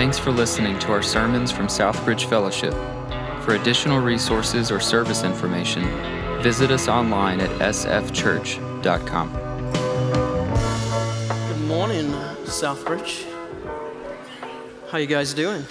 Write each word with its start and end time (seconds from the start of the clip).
Thanks 0.00 0.18
for 0.18 0.30
listening 0.30 0.78
to 0.78 0.92
our 0.92 1.02
sermons 1.02 1.52
from 1.52 1.66
Southbridge 1.66 2.24
Fellowship. 2.24 2.72
For 3.42 3.56
additional 3.56 4.00
resources 4.00 4.70
or 4.70 4.80
service 4.80 5.24
information, 5.24 5.82
visit 6.40 6.70
us 6.70 6.88
online 6.88 7.38
at 7.38 7.50
sfchurch.com. 7.60 9.30
Good 11.48 11.66
morning, 11.66 12.06
Southbridge. 12.46 13.26
How 14.90 14.96
you 14.96 15.06
guys 15.06 15.34
doing? 15.34 15.66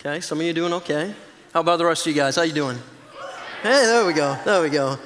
Okay, 0.00 0.20
some 0.20 0.40
of 0.40 0.44
you 0.44 0.52
doing 0.52 0.72
okay. 0.72 1.14
How 1.52 1.60
about 1.60 1.76
the 1.76 1.86
rest 1.86 2.04
of 2.04 2.12
you 2.16 2.20
guys? 2.20 2.34
How 2.34 2.42
you 2.42 2.52
doing? 2.52 2.78
Hey, 3.62 3.86
there 3.86 4.04
we 4.04 4.12
go. 4.12 4.36
There 4.44 4.60
we 4.60 4.70
go. 4.70 4.98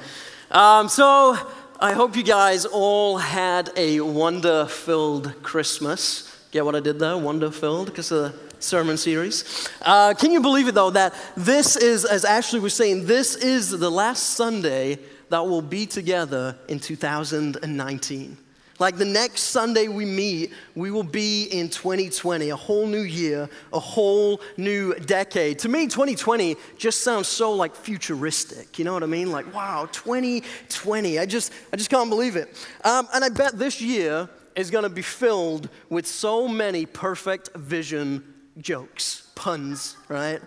Um, 0.49 0.89
so 0.89 1.37
I 1.79 1.93
hope 1.93 2.15
you 2.15 2.23
guys 2.23 2.65
all 2.65 3.19
had 3.19 3.69
a 3.77 3.99
wonder-filled 3.99 5.43
Christmas. 5.43 6.28
Get 6.51 6.65
what 6.65 6.75
I 6.75 6.79
did 6.79 6.97
there? 6.97 7.15
Wonder-filled, 7.15 7.87
because 7.87 8.11
of 8.11 8.33
the 8.33 8.39
sermon 8.59 8.97
series. 8.97 9.69
Uh, 9.83 10.13
can 10.15 10.31
you 10.31 10.41
believe 10.41 10.67
it 10.67 10.73
though 10.73 10.89
that 10.89 11.13
this 11.37 11.75
is, 11.75 12.05
as 12.05 12.25
Ashley 12.25 12.59
was 12.59 12.73
saying, 12.73 13.05
this 13.05 13.35
is 13.35 13.69
the 13.69 13.89
last 13.89 14.31
Sunday 14.31 14.97
that 15.29 15.45
we'll 15.45 15.61
be 15.61 15.85
together 15.85 16.57
in 16.67 16.79
2019. 16.79 18.37
Like 18.79 18.97
the 18.97 19.05
next 19.05 19.41
Sunday 19.43 19.89
we 19.89 20.05
meet, 20.05 20.53
we 20.73 20.89
will 20.89 21.03
be 21.03 21.43
in 21.51 21.69
2020, 21.69 22.49
a 22.49 22.55
whole 22.55 22.87
new 22.87 23.01
year, 23.01 23.49
a 23.73 23.79
whole 23.79 24.41
new 24.55 24.95
decade. 24.95 25.59
To 25.59 25.69
me, 25.69 25.85
2020 25.85 26.55
just 26.77 27.01
sounds 27.01 27.27
so 27.27 27.51
like 27.51 27.75
futuristic. 27.75 28.79
You 28.79 28.85
know 28.85 28.93
what 28.93 29.03
I 29.03 29.07
mean? 29.07 29.31
Like, 29.31 29.53
wow, 29.53 29.87
2020. 29.91 31.19
I 31.19 31.25
just, 31.25 31.51
I 31.73 31.75
just 31.75 31.89
can't 31.89 32.09
believe 32.09 32.37
it. 32.37 32.55
Um, 32.85 33.07
and 33.13 33.23
I 33.23 33.29
bet 33.29 33.59
this 33.59 33.81
year 33.81 34.29
is 34.59 34.69
going 34.69 34.83
to 34.83 34.89
be 34.89 35.01
filled 35.01 35.69
with 35.89 36.05
so 36.05 36.47
many 36.47 36.85
perfect 36.85 37.55
vision 37.55 38.21
jokes, 38.57 39.31
puns, 39.33 39.95
right? 40.09 40.41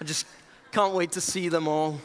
I 0.00 0.04
just 0.04 0.26
can't 0.72 0.94
wait 0.94 1.12
to 1.12 1.20
see 1.20 1.50
them 1.50 1.68
all. 1.68 2.00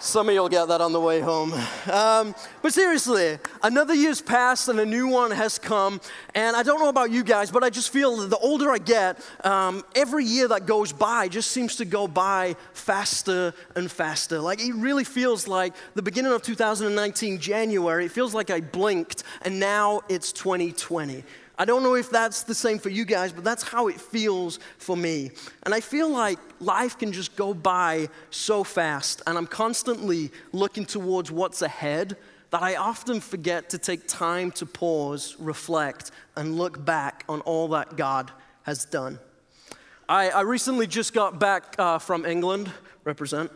Some 0.00 0.28
of 0.28 0.34
you 0.34 0.40
will 0.40 0.48
get 0.48 0.66
that 0.68 0.80
on 0.80 0.92
the 0.92 1.00
way 1.00 1.18
home. 1.18 1.52
Um, 1.90 2.32
but 2.62 2.72
seriously, 2.72 3.38
another 3.64 3.94
year's 3.94 4.20
passed 4.20 4.68
and 4.68 4.78
a 4.78 4.86
new 4.86 5.08
one 5.08 5.32
has 5.32 5.58
come. 5.58 6.00
And 6.36 6.54
I 6.54 6.62
don't 6.62 6.78
know 6.78 6.88
about 6.88 7.10
you 7.10 7.24
guys, 7.24 7.50
but 7.50 7.64
I 7.64 7.70
just 7.70 7.92
feel 7.92 8.16
that 8.18 8.30
the 8.30 8.38
older 8.38 8.70
I 8.70 8.78
get, 8.78 9.20
um, 9.44 9.84
every 9.96 10.24
year 10.24 10.46
that 10.48 10.66
goes 10.66 10.92
by 10.92 11.26
just 11.26 11.50
seems 11.50 11.74
to 11.76 11.84
go 11.84 12.06
by 12.06 12.54
faster 12.74 13.52
and 13.74 13.90
faster. 13.90 14.38
Like 14.38 14.60
it 14.60 14.72
really 14.74 15.02
feels 15.02 15.48
like 15.48 15.74
the 15.94 16.02
beginning 16.02 16.32
of 16.32 16.42
2019, 16.42 17.40
January, 17.40 18.04
it 18.04 18.12
feels 18.12 18.32
like 18.34 18.50
I 18.50 18.60
blinked 18.60 19.24
and 19.42 19.58
now 19.58 20.02
it's 20.08 20.30
2020. 20.30 21.24
I 21.60 21.64
don't 21.64 21.82
know 21.82 21.96
if 21.96 22.08
that's 22.08 22.44
the 22.44 22.54
same 22.54 22.78
for 22.78 22.88
you 22.88 23.04
guys, 23.04 23.32
but 23.32 23.42
that's 23.42 23.64
how 23.64 23.88
it 23.88 24.00
feels 24.00 24.60
for 24.78 24.96
me. 24.96 25.32
And 25.64 25.74
I 25.74 25.80
feel 25.80 26.08
like 26.08 26.38
life 26.60 26.96
can 26.96 27.12
just 27.12 27.34
go 27.34 27.52
by 27.52 28.08
so 28.30 28.62
fast, 28.62 29.22
and 29.26 29.36
I'm 29.36 29.48
constantly 29.48 30.30
looking 30.52 30.86
towards 30.86 31.32
what's 31.32 31.60
ahead 31.62 32.16
that 32.50 32.62
I 32.62 32.76
often 32.76 33.20
forget 33.20 33.70
to 33.70 33.78
take 33.78 34.06
time 34.06 34.52
to 34.52 34.66
pause, 34.66 35.36
reflect, 35.38 36.12
and 36.36 36.56
look 36.56 36.82
back 36.84 37.24
on 37.28 37.40
all 37.40 37.68
that 37.68 37.96
God 37.96 38.30
has 38.62 38.84
done. 38.84 39.18
I, 40.08 40.30
I 40.30 40.40
recently 40.42 40.86
just 40.86 41.12
got 41.12 41.38
back 41.38 41.74
uh, 41.78 41.98
from 41.98 42.24
England, 42.24 42.70
represent. 43.04 43.50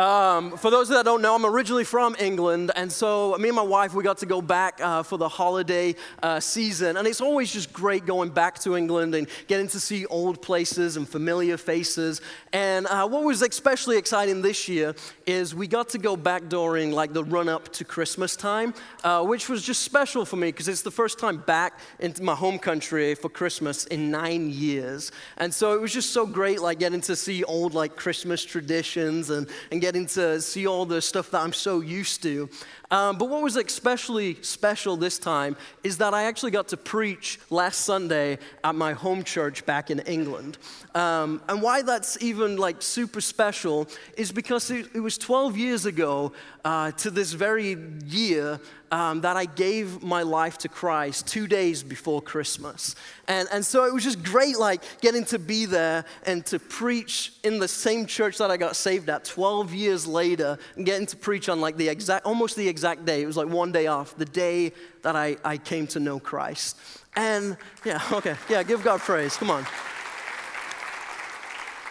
Um, 0.00 0.56
for 0.56 0.70
those 0.70 0.88
that 0.88 1.04
don't 1.04 1.20
know, 1.20 1.34
I'm 1.34 1.44
originally 1.44 1.84
from 1.84 2.16
England, 2.18 2.70
and 2.74 2.90
so 2.90 3.36
me 3.36 3.50
and 3.50 3.56
my 3.56 3.60
wife, 3.60 3.92
we 3.92 4.02
got 4.02 4.16
to 4.18 4.26
go 4.26 4.40
back 4.40 4.80
uh, 4.80 5.02
for 5.02 5.18
the 5.18 5.28
holiday 5.28 5.94
uh, 6.22 6.40
season. 6.40 6.96
And 6.96 7.06
it's 7.06 7.20
always 7.20 7.52
just 7.52 7.70
great 7.70 8.06
going 8.06 8.30
back 8.30 8.58
to 8.60 8.78
England 8.78 9.14
and 9.14 9.28
getting 9.46 9.68
to 9.68 9.78
see 9.78 10.06
old 10.06 10.40
places 10.40 10.96
and 10.96 11.06
familiar 11.06 11.58
faces. 11.58 12.22
And 12.54 12.86
uh, 12.86 13.06
what 13.08 13.24
was 13.24 13.42
especially 13.42 13.98
exciting 13.98 14.40
this 14.40 14.70
year 14.70 14.94
is 15.26 15.54
we 15.54 15.66
got 15.66 15.90
to 15.90 15.98
go 15.98 16.16
back 16.16 16.48
during 16.48 16.92
like 16.92 17.12
the 17.12 17.22
run 17.22 17.50
up 17.50 17.70
to 17.74 17.84
Christmas 17.84 18.36
time, 18.36 18.72
uh, 19.04 19.22
which 19.22 19.50
was 19.50 19.62
just 19.62 19.82
special 19.82 20.24
for 20.24 20.36
me 20.36 20.48
because 20.48 20.66
it's 20.66 20.80
the 20.80 20.90
first 20.90 21.18
time 21.18 21.36
back 21.36 21.78
into 21.98 22.22
my 22.22 22.34
home 22.34 22.58
country 22.58 23.14
for 23.14 23.28
Christmas 23.28 23.84
in 23.84 24.10
nine 24.10 24.48
years. 24.48 25.12
And 25.36 25.52
so 25.52 25.74
it 25.74 25.80
was 25.82 25.92
just 25.92 26.14
so 26.14 26.24
great, 26.24 26.62
like 26.62 26.78
getting 26.78 27.02
to 27.02 27.14
see 27.14 27.44
old 27.44 27.74
like 27.74 27.96
Christmas 27.96 28.42
traditions 28.42 29.28
and, 29.28 29.46
and 29.70 29.78
getting 29.78 29.89
to 29.90 30.40
see 30.40 30.66
all 30.66 30.86
the 30.86 31.02
stuff 31.02 31.30
that 31.30 31.42
I'm 31.42 31.52
so 31.52 31.80
used 31.80 32.22
to. 32.22 32.48
Um, 32.90 33.18
but 33.18 33.28
what 33.28 33.42
was 33.42 33.56
especially 33.56 34.36
special 34.42 34.96
this 34.96 35.18
time 35.18 35.56
is 35.84 35.98
that 35.98 36.12
I 36.12 36.24
actually 36.24 36.50
got 36.50 36.68
to 36.68 36.76
preach 36.76 37.38
last 37.48 37.82
Sunday 37.82 38.38
at 38.64 38.74
my 38.74 38.92
home 38.92 39.22
church 39.22 39.64
back 39.64 39.90
in 39.90 40.00
England. 40.00 40.58
Um, 40.94 41.40
and 41.48 41.62
why 41.62 41.82
that's 41.82 42.20
even 42.22 42.56
like 42.56 42.82
super 42.82 43.20
special 43.20 43.88
is 44.16 44.32
because 44.32 44.70
it, 44.70 44.88
it 44.94 45.00
was 45.00 45.18
12 45.18 45.56
years 45.56 45.86
ago 45.86 46.32
uh, 46.64 46.90
to 46.92 47.10
this 47.10 47.32
very 47.32 47.76
year 48.06 48.60
um, 48.92 49.20
that 49.20 49.36
I 49.36 49.44
gave 49.44 50.02
my 50.02 50.22
life 50.22 50.58
to 50.58 50.68
Christ 50.68 51.28
two 51.28 51.46
days 51.46 51.82
before 51.82 52.20
Christmas. 52.20 52.96
And, 53.28 53.48
and 53.52 53.64
so 53.64 53.84
it 53.84 53.94
was 53.94 54.02
just 54.02 54.22
great, 54.22 54.58
like 54.58 54.82
getting 55.00 55.24
to 55.26 55.38
be 55.38 55.64
there 55.64 56.04
and 56.26 56.44
to 56.46 56.58
preach 56.58 57.32
in 57.44 57.60
the 57.60 57.68
same 57.68 58.06
church 58.06 58.38
that 58.38 58.50
I 58.50 58.56
got 58.56 58.74
saved 58.74 59.08
at 59.08 59.24
12 59.24 59.72
years 59.72 60.06
later 60.06 60.58
and 60.76 60.84
getting 60.84 61.06
to 61.06 61.16
preach 61.16 61.48
on 61.48 61.60
like 61.60 61.76
the 61.76 61.88
exact, 61.88 62.26
almost 62.26 62.56
the 62.56 62.68
exact 62.68 62.79
day. 62.82 63.22
It 63.22 63.26
was 63.26 63.36
like 63.36 63.48
one 63.48 63.72
day 63.72 63.86
off, 63.86 64.16
the 64.16 64.24
day 64.24 64.72
that 65.02 65.16
I, 65.16 65.36
I 65.44 65.56
came 65.56 65.86
to 65.88 66.00
know 66.00 66.18
Christ. 66.18 66.76
And 67.16 67.56
yeah, 67.84 68.02
okay, 68.12 68.36
yeah, 68.48 68.62
give 68.62 68.82
God 68.82 69.00
praise. 69.00 69.36
Come 69.36 69.50
on. 69.50 69.66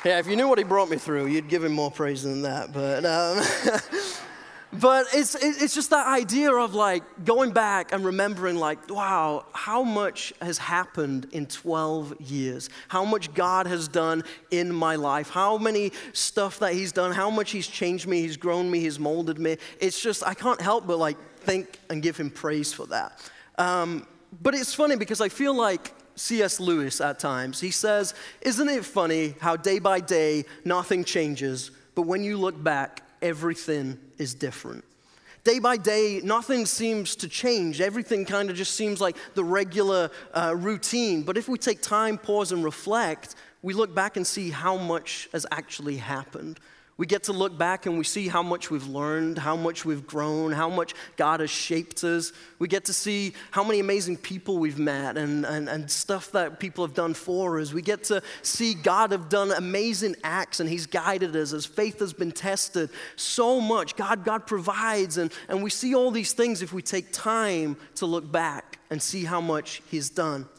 Yeah, 0.05 0.19
if 0.19 0.27
you 0.27 0.37
knew 0.37 0.47
what 0.47 0.57
he 0.57 0.63
brought 0.63 0.89
me 0.89 0.95
through, 0.95 1.27
you'd 1.27 1.49
give 1.49 1.63
him 1.63 1.73
more 1.73 1.91
praise 1.91 2.23
than 2.23 2.43
that. 2.43 2.71
But, 2.71 3.03
um, 3.05 3.43
but 4.71 5.07
it's, 5.13 5.33
it's 5.35 5.73
just 5.73 5.89
that 5.89 6.07
idea 6.07 6.51
of 6.53 6.75
like 6.75 7.03
going 7.25 7.51
back 7.51 7.91
and 7.91 8.05
remembering, 8.05 8.55
like, 8.55 8.89
wow, 8.89 9.45
how 9.51 9.81
much 9.83 10.31
has 10.41 10.59
happened 10.59 11.27
in 11.31 11.47
12 11.47 12.21
years? 12.21 12.69
How 12.87 13.03
much 13.03 13.33
God 13.33 13.65
has 13.65 13.87
done 13.87 14.23
in 14.51 14.71
my 14.71 14.95
life? 14.95 15.31
How 15.31 15.57
many 15.57 15.91
stuff 16.13 16.59
that 16.59 16.73
he's 16.73 16.91
done? 16.91 17.11
How 17.13 17.31
much 17.31 17.49
he's 17.49 17.65
changed 17.65 18.07
me? 18.07 18.21
He's 18.21 18.37
grown 18.37 18.69
me? 18.69 18.81
He's 18.81 18.99
molded 18.99 19.39
me? 19.39 19.57
It's 19.79 19.99
just, 19.99 20.25
I 20.25 20.35
can't 20.35 20.61
help 20.61 20.85
but 20.85 20.99
like 20.99 21.17
think 21.39 21.79
and 21.89 22.03
give 22.03 22.17
him 22.17 22.29
praise 22.29 22.71
for 22.71 22.85
that. 22.87 23.19
Um, 23.57 24.05
but 24.39 24.53
it's 24.53 24.75
funny 24.75 24.95
because 24.95 25.19
I 25.19 25.29
feel 25.29 25.55
like 25.55 25.93
C.S. 26.15 26.59
Lewis 26.59 27.01
at 27.01 27.17
times. 27.17 27.59
He 27.59 27.71
says, 27.71 28.13
Isn't 28.41 28.69
it 28.69 28.85
funny 28.85 29.33
how 29.39 29.55
day 29.55 29.79
by 29.79 29.99
day 29.99 30.45
nothing 30.63 31.03
changes, 31.03 31.71
but 31.95 32.03
when 32.03 32.23
you 32.23 32.37
look 32.37 32.61
back, 32.61 33.03
everything 33.21 33.97
is 34.17 34.33
different? 34.33 34.83
Day 35.43 35.59
by 35.59 35.77
day, 35.77 36.19
nothing 36.23 36.65
seems 36.65 37.15
to 37.17 37.29
change. 37.29 37.79
Everything 37.79 38.25
kind 38.25 38.49
of 38.49 38.55
just 38.55 38.75
seems 38.75 38.99
like 38.99 39.15
the 39.35 39.43
regular 39.43 40.11
uh, 40.33 40.53
routine. 40.55 41.23
But 41.23 41.37
if 41.37 41.47
we 41.47 41.57
take 41.57 41.81
time, 41.81 42.17
pause, 42.17 42.51
and 42.51 42.63
reflect, 42.63 43.35
we 43.61 43.73
look 43.73 43.95
back 43.95 44.17
and 44.17 44.27
see 44.27 44.49
how 44.49 44.77
much 44.77 45.29
has 45.31 45.45
actually 45.51 45.97
happened. 45.97 46.59
We 46.99 47.05
get 47.05 47.23
to 47.23 47.31
look 47.31 47.57
back 47.57 47.85
and 47.85 47.97
we 47.97 48.03
see 48.03 48.27
how 48.27 48.43
much 48.43 48.69
we've 48.69 48.85
learned, 48.85 49.37
how 49.37 49.55
much 49.55 49.85
we've 49.85 50.05
grown, 50.05 50.51
how 50.51 50.67
much 50.67 50.93
God 51.15 51.39
has 51.39 51.49
shaped 51.49 52.03
us. 52.03 52.33
We 52.59 52.67
get 52.67 52.83
to 52.85 52.93
see 52.93 53.31
how 53.51 53.63
many 53.63 53.79
amazing 53.79 54.17
people 54.17 54.57
we've 54.57 54.77
met 54.77 55.17
and, 55.17 55.45
and, 55.45 55.69
and 55.69 55.89
stuff 55.89 56.29
that 56.33 56.59
people 56.59 56.85
have 56.85 56.93
done 56.93 57.13
for 57.13 57.61
us. 57.61 57.71
We 57.71 57.81
get 57.81 58.03
to 58.05 58.21
see 58.41 58.73
God 58.73 59.13
have 59.13 59.29
done 59.29 59.51
amazing 59.51 60.17
acts 60.25 60.59
and 60.59 60.69
He's 60.69 60.87
guided 60.87 61.37
us 61.37 61.53
as 61.53 61.65
faith 61.65 61.99
has 61.99 62.11
been 62.11 62.33
tested 62.33 62.89
so 63.15 63.61
much. 63.61 63.95
God, 63.95 64.25
God 64.25 64.45
provides, 64.45 65.17
and, 65.17 65.31
and 65.47 65.63
we 65.63 65.69
see 65.69 65.95
all 65.95 66.11
these 66.11 66.33
things 66.33 66.61
if 66.61 66.73
we 66.73 66.81
take 66.81 67.13
time 67.13 67.77
to 67.95 68.07
look 68.07 68.29
back 68.29 68.77
and 68.89 69.01
see 69.01 69.23
how 69.23 69.39
much 69.39 69.81
He's 69.89 70.09
done. 70.09 70.49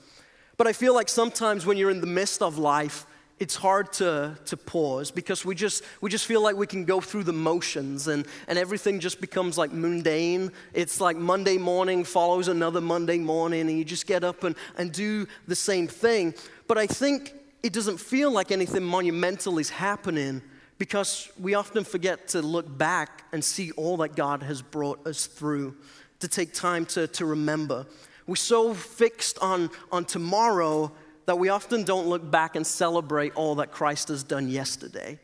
But 0.57 0.67
I 0.67 0.73
feel 0.73 0.95
like 0.95 1.11
sometimes 1.11 1.67
when 1.67 1.77
you're 1.77 1.91
in 1.91 2.01
the 2.01 2.07
midst 2.07 2.41
of 2.41 2.57
life, 2.57 3.05
it's 3.41 3.57
hard 3.57 3.91
to, 3.95 4.37
to 4.45 4.57
pause 4.57 5.11
because 5.11 5.47
we 5.47 5.55
just, 5.55 5.83
we 6.03 6.11
just 6.11 6.27
feel 6.27 6.43
like 6.43 6.57
we 6.57 6.67
can 6.67 6.85
go 6.85 7.01
through 7.01 7.25
the 7.25 7.33
motions 7.33 8.07
and, 8.07 8.27
and 8.47 8.59
everything 8.59 9.01
just 9.01 9.19
becomes 9.19 9.57
like 9.57 9.73
mundane. 9.73 10.53
It's 10.75 11.01
like 11.01 11.17
Monday 11.17 11.57
morning 11.57 12.05
follows 12.05 12.49
another 12.49 12.83
Monday 12.83 13.17
morning, 13.17 13.63
and 13.63 13.79
you 13.79 13.85
just 13.85 14.07
get 14.07 14.25
up 14.25 14.45
and, 14.45 14.55
and 14.77 14.93
do 14.93 15.27
the 15.49 15.57
same 15.57 15.89
thing. 15.89 16.35
But 16.69 16.77
I 16.77 16.87
think 16.87 17.33
it 17.63 17.73
doesn't 17.73 17.99
feel 17.99 18.31
like 18.31 18.53
anything 18.53 18.85
monumental 18.85 19.59
is 19.59 19.71
happening 19.71 20.43
because 20.77 21.31
we 21.41 21.55
often 21.55 21.83
forget 21.83 22.29
to 22.29 22.43
look 22.43 22.79
back 22.79 23.25
and 23.33 23.43
see 23.43 23.71
all 23.73 23.97
that 23.99 24.17
God 24.17 24.43
has 24.43 24.61
brought 24.61 25.07
us 25.07 25.27
through, 25.27 25.77
to 26.21 26.29
take 26.29 26.53
time 26.53 26.85
to, 26.85 27.07
to 27.07 27.25
remember. 27.25 27.87
We're 28.27 28.37
so 28.37 28.75
fixed 28.75 29.39
on, 29.41 29.71
on 29.91 30.05
tomorrow 30.05 30.93
that 31.31 31.37
we 31.37 31.49
often 31.49 31.85
don't 31.85 32.09
look 32.09 32.29
back 32.29 32.57
and 32.57 32.67
celebrate 32.67 33.33
all 33.37 33.55
that 33.55 33.71
Christ 33.71 34.09
has 34.09 34.25
done 34.25 34.49
yesterday. 34.49 35.17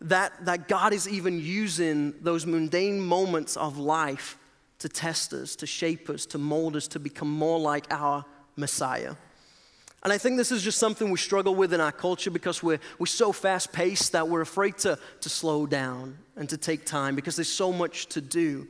That, 0.00 0.32
that 0.46 0.68
God 0.68 0.94
is 0.94 1.06
even 1.06 1.38
using 1.38 2.14
those 2.22 2.46
mundane 2.46 2.98
moments 2.98 3.54
of 3.58 3.76
life 3.76 4.38
to 4.78 4.88
test 4.88 5.34
us, 5.34 5.54
to 5.56 5.66
shape 5.66 6.08
us, 6.08 6.24
to 6.24 6.38
mold 6.38 6.76
us, 6.76 6.88
to 6.88 6.98
become 6.98 7.30
more 7.30 7.60
like 7.60 7.92
our 7.92 8.24
Messiah. 8.56 9.16
And 10.02 10.14
I 10.14 10.16
think 10.16 10.38
this 10.38 10.50
is 10.50 10.62
just 10.62 10.78
something 10.78 11.10
we 11.10 11.18
struggle 11.18 11.54
with 11.54 11.74
in 11.74 11.80
our 11.82 11.92
culture 11.92 12.30
because 12.30 12.62
we're, 12.62 12.80
we're 12.98 13.04
so 13.04 13.30
fast 13.30 13.70
paced 13.70 14.12
that 14.12 14.26
we're 14.26 14.40
afraid 14.40 14.78
to, 14.78 14.98
to 15.20 15.28
slow 15.28 15.66
down 15.66 16.16
and 16.36 16.48
to 16.48 16.56
take 16.56 16.86
time 16.86 17.14
because 17.14 17.36
there's 17.36 17.52
so 17.52 17.70
much 17.70 18.06
to 18.06 18.22
do. 18.22 18.66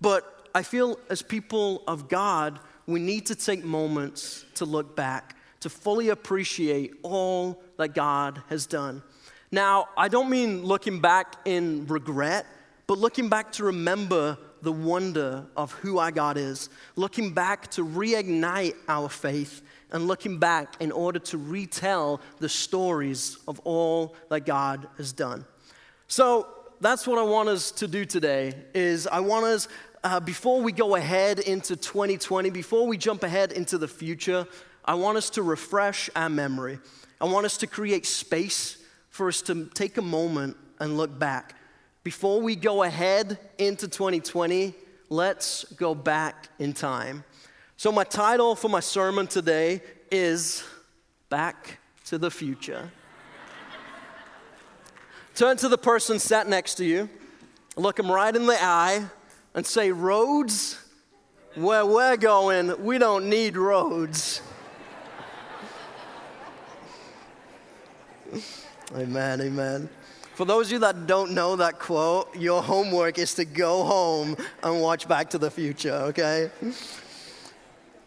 But 0.00 0.48
I 0.54 0.62
feel 0.62 0.98
as 1.10 1.20
people 1.20 1.82
of 1.86 2.08
God, 2.08 2.60
we 2.86 2.98
need 2.98 3.26
to 3.26 3.34
take 3.34 3.62
moments 3.62 4.46
to 4.54 4.64
look 4.64 4.96
back, 4.96 5.34
to 5.60 5.70
fully 5.70 6.08
appreciate 6.08 6.94
all 7.02 7.62
that 7.76 7.94
God 7.94 8.42
has 8.48 8.66
done. 8.66 9.02
Now, 9.50 9.88
I 9.96 10.08
don't 10.08 10.28
mean 10.28 10.64
looking 10.64 11.00
back 11.00 11.36
in 11.44 11.86
regret, 11.86 12.46
but 12.86 12.98
looking 12.98 13.28
back 13.28 13.52
to 13.52 13.64
remember 13.64 14.38
the 14.62 14.72
wonder 14.72 15.46
of 15.56 15.72
who 15.72 15.98
our 15.98 16.10
God 16.10 16.36
is, 16.36 16.68
looking 16.96 17.32
back 17.32 17.70
to 17.72 17.84
reignite 17.84 18.74
our 18.88 19.08
faith 19.08 19.62
and 19.90 20.06
looking 20.06 20.38
back 20.38 20.74
in 20.80 20.92
order 20.92 21.18
to 21.18 21.38
retell 21.38 22.20
the 22.38 22.48
stories 22.48 23.38
of 23.46 23.60
all 23.60 24.14
that 24.28 24.44
God 24.44 24.88
has 24.96 25.12
done. 25.12 25.46
So 26.08 26.46
that's 26.80 27.06
what 27.06 27.18
I 27.18 27.22
want 27.22 27.48
us 27.48 27.70
to 27.72 27.88
do 27.88 28.04
today 28.04 28.54
is 28.74 29.06
I 29.06 29.20
want 29.20 29.46
us 29.46 29.68
uh, 30.04 30.20
before 30.20 30.60
we 30.60 30.72
go 30.72 30.94
ahead 30.94 31.40
into 31.40 31.74
2020, 31.76 32.50
before 32.50 32.86
we 32.86 32.96
jump 32.96 33.22
ahead 33.24 33.52
into 33.52 33.78
the 33.78 33.88
future, 33.88 34.46
I 34.88 34.94
want 34.94 35.18
us 35.18 35.28
to 35.30 35.42
refresh 35.42 36.08
our 36.16 36.30
memory. 36.30 36.78
I 37.20 37.26
want 37.26 37.44
us 37.44 37.58
to 37.58 37.66
create 37.66 38.06
space 38.06 38.78
for 39.10 39.28
us 39.28 39.42
to 39.42 39.66
take 39.74 39.98
a 39.98 40.02
moment 40.02 40.56
and 40.80 40.96
look 40.96 41.18
back. 41.18 41.56
Before 42.04 42.40
we 42.40 42.56
go 42.56 42.84
ahead 42.84 43.38
into 43.58 43.86
2020, 43.86 44.72
let's 45.10 45.64
go 45.74 45.94
back 45.94 46.48
in 46.58 46.72
time. 46.72 47.22
So, 47.76 47.92
my 47.92 48.02
title 48.02 48.56
for 48.56 48.70
my 48.70 48.80
sermon 48.80 49.26
today 49.26 49.82
is 50.10 50.64
Back 51.28 51.80
to 52.06 52.16
the 52.16 52.30
Future. 52.30 52.90
Turn 55.34 55.58
to 55.58 55.68
the 55.68 55.76
person 55.76 56.18
sat 56.18 56.48
next 56.48 56.76
to 56.76 56.86
you, 56.86 57.10
look 57.76 57.98
him 57.98 58.10
right 58.10 58.34
in 58.34 58.46
the 58.46 58.56
eye, 58.58 59.04
and 59.54 59.66
say, 59.66 59.92
Roads? 59.92 60.82
Where 61.56 61.84
we're 61.84 62.16
going, 62.16 62.84
we 62.84 62.98
don't 62.98 63.28
need 63.28 63.56
roads. 63.56 64.40
amen, 68.96 69.40
amen. 69.40 69.88
For 70.34 70.44
those 70.44 70.66
of 70.68 70.72
you 70.72 70.78
that 70.80 71.06
don't 71.06 71.32
know 71.32 71.56
that 71.56 71.78
quote, 71.78 72.34
your 72.36 72.62
homework 72.62 73.18
is 73.18 73.34
to 73.34 73.44
go 73.44 73.82
home 73.82 74.36
and 74.62 74.80
watch 74.80 75.08
Back 75.08 75.30
to 75.30 75.38
the 75.38 75.50
Future, 75.50 75.94
okay? 75.94 76.50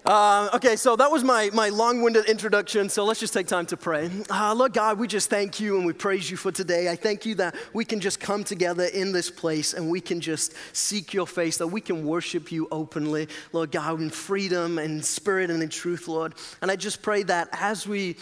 Uh, 0.03 0.50
okay, 0.53 0.75
so 0.75 0.95
that 0.95 1.12
was 1.12 1.23
my, 1.23 1.51
my 1.53 1.69
long 1.69 2.01
winded 2.01 2.25
introduction. 2.25 2.89
So 2.89 3.06
let's 3.06 3.19
just 3.19 3.33
take 3.33 3.45
time 3.45 3.68
to 3.68 3.77
pray. 3.77 4.09
Uh, 4.31 4.56
Lord 4.56 4.73
God, 4.73 4.97
we 4.97 5.07
just 5.07 5.29
thank 5.29 5.59
you 5.59 5.77
and 5.77 5.85
we 5.85 5.94
praise 5.94 6.31
you 6.31 6.38
for 6.38 6.51
today. 6.51 6.89
I 6.89 6.95
thank 6.95 7.25
you 7.25 7.35
that 7.35 7.53
we 7.74 7.85
can 7.85 8.00
just 8.00 8.19
come 8.19 8.44
together 8.44 8.85
in 8.85 9.12
this 9.12 9.29
place 9.29 9.74
and 9.74 9.91
we 9.91 10.01
can 10.01 10.19
just 10.19 10.53
seek 10.74 11.13
your 11.13 11.27
face, 11.27 11.57
that 11.57 11.67
we 11.67 11.81
can 11.81 12.03
worship 12.03 12.51
you 12.51 12.67
openly, 12.71 13.27
Lord 13.53 13.71
God, 13.71 14.01
in 14.01 14.09
freedom 14.09 14.79
and 14.79 15.06
spirit 15.06 15.51
and 15.51 15.62
in 15.62 15.69
truth, 15.69 16.07
Lord. 16.07 16.33
And 16.63 16.71
I 16.71 16.77
just 16.77 17.03
pray 17.03 17.21
that 17.24 17.50
as 17.51 17.85
we 17.85 18.15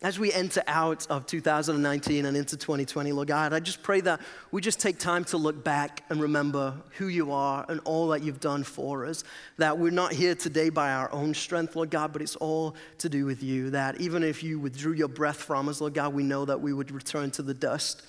as 0.00 0.16
we 0.16 0.32
enter 0.32 0.62
out 0.68 1.06
of 1.10 1.26
2019 1.26 2.24
and 2.24 2.36
into 2.36 2.56
2020, 2.56 3.10
Lord 3.10 3.26
God, 3.26 3.52
I 3.52 3.58
just 3.58 3.82
pray 3.82 4.00
that 4.02 4.20
we 4.52 4.60
just 4.60 4.78
take 4.78 4.98
time 4.98 5.24
to 5.26 5.36
look 5.36 5.64
back 5.64 6.04
and 6.08 6.22
remember 6.22 6.74
who 6.98 7.08
you 7.08 7.32
are 7.32 7.66
and 7.68 7.80
all 7.84 8.08
that 8.08 8.22
you've 8.22 8.38
done 8.38 8.62
for 8.62 9.04
us. 9.06 9.24
That 9.56 9.76
we're 9.76 9.90
not 9.90 10.12
here 10.12 10.36
today 10.36 10.70
by 10.70 10.92
our 10.92 11.12
own 11.12 11.34
strength, 11.34 11.74
Lord 11.74 11.90
God, 11.90 12.12
but 12.12 12.22
it's 12.22 12.36
all 12.36 12.76
to 12.98 13.08
do 13.08 13.24
with 13.24 13.42
you. 13.42 13.70
That 13.70 14.00
even 14.00 14.22
if 14.22 14.44
you 14.44 14.60
withdrew 14.60 14.92
your 14.92 15.08
breath 15.08 15.38
from 15.38 15.68
us, 15.68 15.80
Lord 15.80 15.94
God, 15.94 16.14
we 16.14 16.22
know 16.22 16.44
that 16.44 16.60
we 16.60 16.72
would 16.72 16.92
return 16.92 17.32
to 17.32 17.42
the 17.42 17.54
dust. 17.54 18.02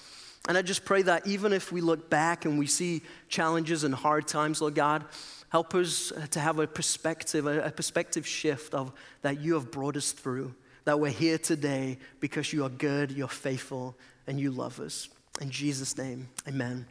And 0.48 0.58
I 0.58 0.62
just 0.62 0.86
pray 0.86 1.02
that 1.02 1.26
even 1.26 1.54
if 1.54 1.72
we 1.72 1.82
look 1.82 2.08
back 2.08 2.46
and 2.46 2.60
we 2.60 2.68
see 2.68 3.02
challenges 3.30 3.84
and 3.84 3.96
hard 3.96 4.28
times, 4.28 4.62
Lord 4.62 4.76
God, 4.76 5.06
help 5.50 5.74
us 5.74 6.14
to 6.30 6.40
have 6.40 6.60
a 6.60 6.68
perspective, 6.68 7.48
a 7.48 7.72
perspective 7.72 8.28
shift 8.28 8.76
of 8.76 8.92
that 9.24 9.42
you 9.42 9.56
have 9.56 9.72
brought 9.72 9.98
us 9.98 10.12
through 10.12 10.54
that 10.86 11.00
we're 11.00 11.12
here 11.12 11.38
today 11.38 11.98
because 12.20 12.54
you 12.54 12.64
are 12.66 12.70
good, 12.70 13.12
you're 13.12 13.28
faithful, 13.28 13.98
and 14.28 14.40
you 14.40 14.52
love 14.52 14.80
us. 14.80 15.10
In 15.42 15.50
Jesus' 15.50 15.98
name, 15.98 16.30
amen. 16.48 16.86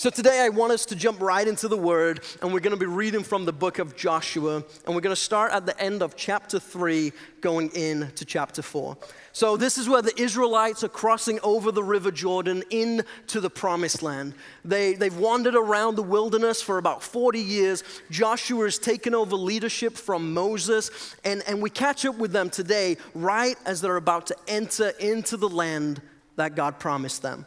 So 0.00 0.08
today 0.08 0.40
I 0.40 0.48
want 0.48 0.72
us 0.72 0.86
to 0.86 0.96
jump 0.96 1.20
right 1.20 1.46
into 1.46 1.68
the 1.68 1.76
word, 1.76 2.20
and 2.40 2.54
we're 2.54 2.60
going 2.60 2.74
to 2.74 2.80
be 2.80 2.86
reading 2.86 3.22
from 3.22 3.44
the 3.44 3.52
book 3.52 3.78
of 3.78 3.94
Joshua, 3.94 4.64
and 4.86 4.94
we're 4.94 5.02
going 5.02 5.14
to 5.14 5.14
start 5.14 5.52
at 5.52 5.66
the 5.66 5.78
end 5.78 6.02
of 6.02 6.16
chapter 6.16 6.58
3, 6.58 7.12
going 7.42 7.70
into 7.74 8.24
chapter 8.24 8.62
4. 8.62 8.96
So, 9.32 9.58
this 9.58 9.76
is 9.76 9.90
where 9.90 10.00
the 10.00 10.18
Israelites 10.18 10.82
are 10.84 10.88
crossing 10.88 11.38
over 11.42 11.70
the 11.70 11.84
River 11.84 12.10
Jordan 12.10 12.62
into 12.70 13.42
the 13.42 13.50
promised 13.50 14.02
land. 14.02 14.32
They, 14.64 14.94
they've 14.94 15.14
wandered 15.14 15.54
around 15.54 15.96
the 15.96 16.02
wilderness 16.02 16.62
for 16.62 16.78
about 16.78 17.02
40 17.02 17.38
years. 17.38 17.84
Joshua 18.10 18.64
has 18.64 18.78
taken 18.78 19.14
over 19.14 19.36
leadership 19.36 19.98
from 19.98 20.32
Moses, 20.32 21.14
and, 21.26 21.42
and 21.46 21.60
we 21.60 21.68
catch 21.68 22.06
up 22.06 22.16
with 22.16 22.32
them 22.32 22.48
today 22.48 22.96
right 23.14 23.58
as 23.66 23.82
they're 23.82 23.96
about 23.96 24.28
to 24.28 24.36
enter 24.48 24.94
into 24.98 25.36
the 25.36 25.50
land 25.50 26.00
that 26.36 26.54
God 26.54 26.78
promised 26.78 27.20
them. 27.20 27.44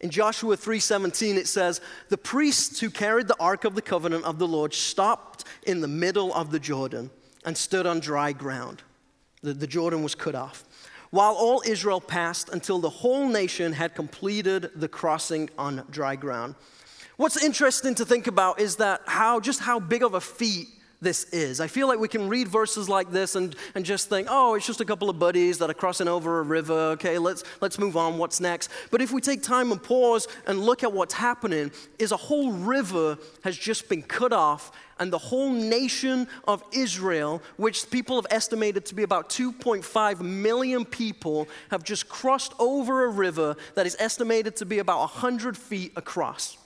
In 0.00 0.10
Joshua 0.10 0.56
3:17 0.56 1.36
it 1.36 1.46
says, 1.46 1.80
"The 2.08 2.18
priests 2.18 2.80
who 2.80 2.90
carried 2.90 3.28
the 3.28 3.38
ark 3.38 3.64
of 3.64 3.74
the 3.74 3.82
covenant 3.82 4.24
of 4.24 4.38
the 4.38 4.48
Lord 4.48 4.72
stopped 4.72 5.44
in 5.62 5.80
the 5.80 5.88
middle 5.88 6.32
of 6.34 6.50
the 6.50 6.58
Jordan 6.58 7.10
and 7.44 7.56
stood 7.56 7.86
on 7.86 8.00
dry 8.00 8.32
ground. 8.32 8.82
The, 9.42 9.52
the 9.52 9.66
Jordan 9.66 10.02
was 10.02 10.14
cut 10.14 10.34
off 10.34 10.64
while 11.10 11.32
all 11.32 11.62
Israel 11.66 12.00
passed 12.00 12.48
until 12.50 12.78
the 12.78 12.90
whole 12.90 13.28
nation 13.28 13.72
had 13.72 13.94
completed 13.94 14.70
the 14.76 14.88
crossing 14.88 15.50
on 15.58 15.84
dry 15.90 16.16
ground. 16.16 16.54
What's 17.16 17.42
interesting 17.42 17.94
to 17.96 18.06
think 18.06 18.26
about 18.26 18.60
is 18.60 18.76
that 18.76 19.02
how 19.06 19.40
just 19.40 19.60
how 19.60 19.80
big 19.80 20.02
of 20.02 20.14
a 20.14 20.20
feat 20.20 20.68
this 21.00 21.24
is. 21.24 21.60
I 21.60 21.66
feel 21.66 21.88
like 21.88 21.98
we 21.98 22.08
can 22.08 22.28
read 22.28 22.48
verses 22.48 22.88
like 22.88 23.10
this 23.10 23.34
and, 23.34 23.56
and 23.74 23.84
just 23.84 24.08
think, 24.08 24.28
oh, 24.30 24.54
it's 24.54 24.66
just 24.66 24.80
a 24.80 24.84
couple 24.84 25.08
of 25.08 25.18
buddies 25.18 25.58
that 25.58 25.70
are 25.70 25.74
crossing 25.74 26.08
over 26.08 26.40
a 26.40 26.42
river. 26.42 26.74
Okay, 26.92 27.18
let's, 27.18 27.42
let's 27.60 27.78
move 27.78 27.96
on. 27.96 28.18
What's 28.18 28.40
next? 28.40 28.70
But 28.90 29.00
if 29.00 29.10
we 29.10 29.20
take 29.20 29.42
time 29.42 29.72
and 29.72 29.82
pause 29.82 30.28
and 30.46 30.60
look 30.60 30.84
at 30.84 30.92
what's 30.92 31.14
happening, 31.14 31.70
is 31.98 32.12
a 32.12 32.16
whole 32.16 32.52
river 32.52 33.16
has 33.44 33.56
just 33.56 33.88
been 33.88 34.02
cut 34.02 34.32
off 34.32 34.72
and 34.98 35.10
the 35.10 35.18
whole 35.18 35.50
nation 35.50 36.28
of 36.46 36.62
Israel, 36.72 37.42
which 37.56 37.90
people 37.90 38.16
have 38.16 38.26
estimated 38.30 38.84
to 38.84 38.94
be 38.94 39.02
about 39.02 39.30
2.5 39.30 40.20
million 40.20 40.84
people, 40.84 41.48
have 41.70 41.82
just 41.82 42.10
crossed 42.10 42.52
over 42.58 43.06
a 43.06 43.08
river 43.08 43.56
that 43.74 43.86
is 43.86 43.96
estimated 43.98 44.56
to 44.56 44.66
be 44.66 44.78
about 44.78 44.98
100 45.00 45.56
feet 45.56 45.92
across. 45.96 46.58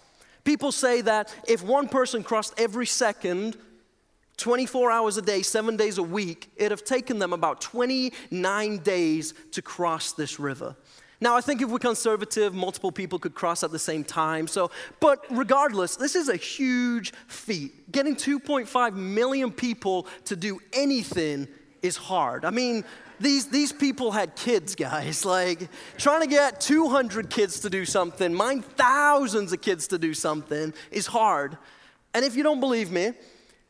People 0.43 0.73
say 0.73 1.01
that 1.03 1.33
if 1.47 1.63
one 1.63 1.89
person 1.89 2.25
crossed 2.25 2.53
every 2.59 2.87
second, 2.87 3.57
24 4.37 4.91
hours 4.91 5.17
a 5.17 5.23
day, 5.23 5.43
seven 5.43 5.77
days 5.77 5.99
a 5.99 6.03
week, 6.03 6.51
it'd 6.57 6.71
have 6.71 6.85
taken 6.85 7.19
them 7.19 7.33
about 7.33 7.61
29 7.61 8.79
days 8.79 9.35
to 9.53 9.63
cross 9.63 10.13
this 10.13 10.41
river. 10.41 10.77
Now, 11.21 11.37
I 11.37 11.41
think 11.41 11.63
if 11.63 11.71
we're 11.71 11.79
conservative, 11.79 12.53
multiple 12.53 12.93
people 12.93 13.19
could 13.19 13.35
cross 13.35 13.63
at 13.63 13.71
the 13.71 13.79
same 13.79 14.05
time. 14.05 14.47
So, 14.47 14.71
but 15.01 15.25
regardless, 15.31 15.97
this 15.97 16.17
is 16.17 16.29
a 16.29 16.37
huge 16.37 17.13
feat. 17.29 17.91
Getting 17.93 18.17
2.5 18.17 18.95
million 18.95 19.53
people 19.53 20.07
to 20.27 20.37
do 20.37 20.61
anything 20.73 21.49
is 21.83 21.97
hard. 21.97 22.45
I 22.45 22.51
mean, 22.51 22.85
these, 23.21 23.47
these 23.47 23.73
people 23.73 24.11
had 24.11 24.35
kids, 24.37 24.75
guys. 24.75 25.25
Like, 25.35 25.69
trying 25.97 26.21
to 26.21 26.27
get 26.27 26.61
200 26.61 27.31
kids 27.31 27.61
to 27.61 27.71
do 27.71 27.85
something, 27.85 28.35
mine 28.35 28.63
thousands 28.63 29.53
of 29.53 29.61
kids 29.61 29.89
to 29.89 29.99
do 29.99 30.15
something, 30.15 30.75
is 30.91 31.07
hard. 31.07 31.57
And 32.13 32.25
if 32.25 32.37
you 32.37 32.43
don't 32.43 32.61
believe 32.61 32.91
me, 32.91 33.13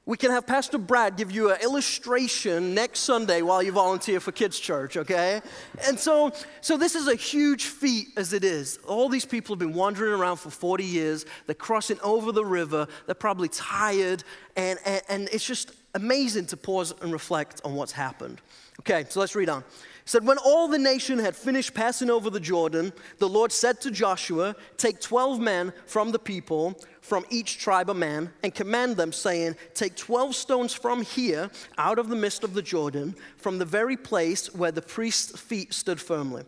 we 0.06 0.18
can 0.18 0.30
have 0.30 0.46
Pastor 0.46 0.76
Brad 0.76 1.16
give 1.16 1.32
you 1.32 1.50
an 1.50 1.60
illustration 1.62 2.74
next 2.74 3.00
Sunday 3.00 3.40
while 3.40 3.62
you 3.62 3.72
volunteer 3.72 4.20
for 4.20 4.32
kids' 4.32 4.60
church, 4.60 4.98
okay? 4.98 5.40
And 5.86 5.98
so, 5.98 6.30
so 6.60 6.76
this 6.76 6.94
is 6.94 7.08
a 7.08 7.14
huge 7.14 7.64
feat 7.64 8.08
as 8.18 8.34
it 8.34 8.44
is. 8.44 8.78
All 8.86 9.08
these 9.08 9.24
people 9.24 9.54
have 9.54 9.60
been 9.60 9.72
wandering 9.72 10.12
around 10.12 10.36
for 10.36 10.50
40 10.50 10.84
years. 10.84 11.24
They're 11.46 11.54
crossing 11.54 11.98
over 12.02 12.32
the 12.32 12.44
river. 12.44 12.86
They're 13.06 13.14
probably 13.14 13.48
tired. 13.48 14.24
And, 14.56 14.78
and, 14.84 15.02
and 15.08 15.28
it's 15.32 15.46
just 15.46 15.72
amazing 15.94 16.46
to 16.46 16.58
pause 16.58 16.92
and 17.00 17.10
reflect 17.10 17.62
on 17.64 17.74
what's 17.74 17.92
happened. 17.92 18.42
Okay, 18.80 19.06
so 19.08 19.20
let's 19.20 19.34
read 19.34 19.48
on 19.48 19.64
said, 20.04 20.26
When 20.26 20.38
all 20.38 20.68
the 20.68 20.78
nation 20.78 21.18
had 21.18 21.36
finished 21.36 21.74
passing 21.74 22.10
over 22.10 22.30
the 22.30 22.40
Jordan, 22.40 22.92
the 23.18 23.28
Lord 23.28 23.52
said 23.52 23.80
to 23.82 23.90
Joshua, 23.90 24.54
Take 24.76 25.00
12 25.00 25.40
men 25.40 25.72
from 25.86 26.12
the 26.12 26.18
people, 26.18 26.80
from 27.00 27.24
each 27.30 27.58
tribe 27.58 27.90
a 27.90 27.94
man, 27.94 28.32
and 28.42 28.54
command 28.54 28.96
them, 28.96 29.12
saying, 29.12 29.56
Take 29.74 29.96
12 29.96 30.34
stones 30.34 30.74
from 30.74 31.02
here, 31.02 31.50
out 31.78 31.98
of 31.98 32.08
the 32.08 32.16
midst 32.16 32.44
of 32.44 32.54
the 32.54 32.62
Jordan, 32.62 33.14
from 33.36 33.58
the 33.58 33.64
very 33.64 33.96
place 33.96 34.54
where 34.54 34.72
the 34.72 34.82
priest's 34.82 35.38
feet 35.38 35.72
stood 35.72 36.00
firmly, 36.00 36.44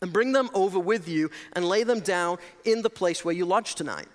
and 0.00 0.12
bring 0.12 0.32
them 0.32 0.50
over 0.54 0.78
with 0.78 1.08
you, 1.08 1.30
and 1.54 1.64
lay 1.64 1.82
them 1.82 2.00
down 2.00 2.38
in 2.64 2.82
the 2.82 2.90
place 2.90 3.24
where 3.24 3.34
you 3.34 3.44
lodge 3.44 3.74
tonight. 3.74 4.08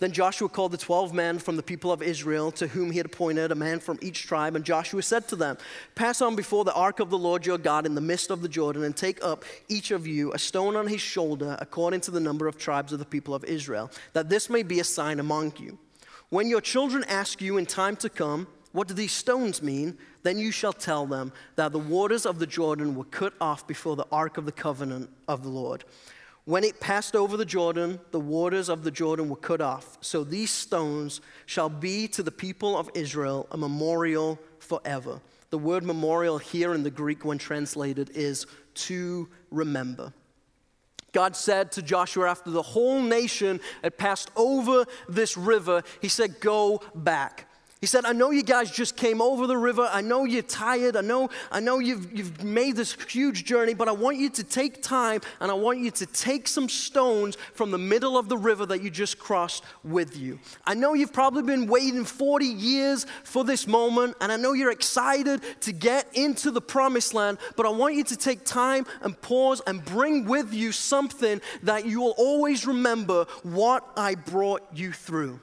Then 0.00 0.12
Joshua 0.12 0.48
called 0.48 0.70
the 0.70 0.78
12 0.78 1.12
men 1.12 1.40
from 1.40 1.56
the 1.56 1.62
people 1.62 1.90
of 1.90 2.02
Israel 2.02 2.52
to 2.52 2.68
whom 2.68 2.92
he 2.92 2.98
had 2.98 3.06
appointed, 3.06 3.50
a 3.50 3.56
man 3.56 3.80
from 3.80 3.98
each 4.00 4.26
tribe. 4.26 4.54
And 4.54 4.64
Joshua 4.64 5.02
said 5.02 5.26
to 5.28 5.36
them, 5.36 5.58
Pass 5.96 6.22
on 6.22 6.36
before 6.36 6.64
the 6.64 6.74
ark 6.74 7.00
of 7.00 7.10
the 7.10 7.18
Lord 7.18 7.44
your 7.44 7.58
God 7.58 7.84
in 7.84 7.96
the 7.96 8.00
midst 8.00 8.30
of 8.30 8.40
the 8.40 8.48
Jordan, 8.48 8.84
and 8.84 8.96
take 8.96 9.22
up 9.24 9.44
each 9.68 9.90
of 9.90 10.06
you 10.06 10.32
a 10.32 10.38
stone 10.38 10.76
on 10.76 10.86
his 10.86 11.00
shoulder, 11.00 11.56
according 11.60 12.00
to 12.02 12.12
the 12.12 12.20
number 12.20 12.46
of 12.46 12.56
tribes 12.56 12.92
of 12.92 13.00
the 13.00 13.04
people 13.04 13.34
of 13.34 13.44
Israel, 13.44 13.90
that 14.12 14.28
this 14.28 14.48
may 14.48 14.62
be 14.62 14.78
a 14.78 14.84
sign 14.84 15.18
among 15.18 15.54
you. 15.58 15.78
When 16.28 16.46
your 16.46 16.60
children 16.60 17.04
ask 17.08 17.40
you 17.40 17.56
in 17.56 17.66
time 17.66 17.96
to 17.96 18.08
come, 18.08 18.46
What 18.70 18.86
do 18.86 18.94
these 18.94 19.12
stones 19.12 19.62
mean? 19.62 19.98
Then 20.22 20.38
you 20.38 20.52
shall 20.52 20.74
tell 20.74 21.06
them 21.06 21.32
that 21.56 21.72
the 21.72 21.78
waters 21.78 22.24
of 22.24 22.38
the 22.38 22.46
Jordan 22.46 22.94
were 22.94 23.04
cut 23.04 23.32
off 23.40 23.66
before 23.66 23.96
the 23.96 24.06
ark 24.12 24.36
of 24.36 24.44
the 24.44 24.52
covenant 24.52 25.10
of 25.26 25.42
the 25.42 25.48
Lord. 25.48 25.84
When 26.48 26.64
it 26.64 26.80
passed 26.80 27.14
over 27.14 27.36
the 27.36 27.44
Jordan, 27.44 28.00
the 28.10 28.18
waters 28.18 28.70
of 28.70 28.82
the 28.82 28.90
Jordan 28.90 29.28
were 29.28 29.36
cut 29.36 29.60
off. 29.60 29.98
So 30.00 30.24
these 30.24 30.50
stones 30.50 31.20
shall 31.44 31.68
be 31.68 32.08
to 32.08 32.22
the 32.22 32.30
people 32.30 32.74
of 32.74 32.88
Israel 32.94 33.46
a 33.50 33.58
memorial 33.58 34.38
forever. 34.58 35.20
The 35.50 35.58
word 35.58 35.84
memorial 35.84 36.38
here 36.38 36.72
in 36.72 36.84
the 36.84 36.90
Greek, 36.90 37.22
when 37.22 37.36
translated, 37.36 38.12
is 38.14 38.46
to 38.86 39.28
remember. 39.50 40.10
God 41.12 41.36
said 41.36 41.70
to 41.72 41.82
Joshua 41.82 42.30
after 42.30 42.50
the 42.50 42.62
whole 42.62 43.02
nation 43.02 43.60
had 43.82 43.98
passed 43.98 44.30
over 44.34 44.86
this 45.06 45.36
river, 45.36 45.82
He 46.00 46.08
said, 46.08 46.40
Go 46.40 46.80
back. 46.94 47.46
He 47.80 47.86
said, 47.86 48.04
I 48.04 48.12
know 48.12 48.32
you 48.32 48.42
guys 48.42 48.72
just 48.72 48.96
came 48.96 49.22
over 49.22 49.46
the 49.46 49.56
river. 49.56 49.88
I 49.92 50.00
know 50.00 50.24
you're 50.24 50.42
tired. 50.42 50.96
I 50.96 51.00
know, 51.00 51.30
I 51.52 51.60
know 51.60 51.78
you've, 51.78 52.12
you've 52.12 52.42
made 52.42 52.74
this 52.74 52.96
huge 53.08 53.44
journey, 53.44 53.72
but 53.72 53.86
I 53.86 53.92
want 53.92 54.16
you 54.16 54.30
to 54.30 54.42
take 54.42 54.82
time 54.82 55.20
and 55.40 55.48
I 55.48 55.54
want 55.54 55.78
you 55.78 55.92
to 55.92 56.06
take 56.06 56.48
some 56.48 56.68
stones 56.68 57.36
from 57.54 57.70
the 57.70 57.78
middle 57.78 58.18
of 58.18 58.28
the 58.28 58.36
river 58.36 58.66
that 58.66 58.82
you 58.82 58.90
just 58.90 59.20
crossed 59.20 59.62
with 59.84 60.16
you. 60.16 60.40
I 60.66 60.74
know 60.74 60.94
you've 60.94 61.12
probably 61.12 61.44
been 61.44 61.68
waiting 61.68 62.04
40 62.04 62.46
years 62.46 63.06
for 63.22 63.44
this 63.44 63.68
moment, 63.68 64.16
and 64.20 64.32
I 64.32 64.36
know 64.36 64.54
you're 64.54 64.72
excited 64.72 65.40
to 65.60 65.72
get 65.72 66.08
into 66.14 66.50
the 66.50 66.60
promised 66.60 67.14
land, 67.14 67.38
but 67.54 67.64
I 67.64 67.70
want 67.70 67.94
you 67.94 68.02
to 68.04 68.16
take 68.16 68.44
time 68.44 68.86
and 69.02 69.20
pause 69.20 69.62
and 69.68 69.84
bring 69.84 70.24
with 70.24 70.52
you 70.52 70.72
something 70.72 71.40
that 71.62 71.86
you 71.86 72.00
will 72.00 72.14
always 72.18 72.66
remember 72.66 73.26
what 73.44 73.88
I 73.96 74.16
brought 74.16 74.66
you 74.74 74.92
through. 74.92 75.38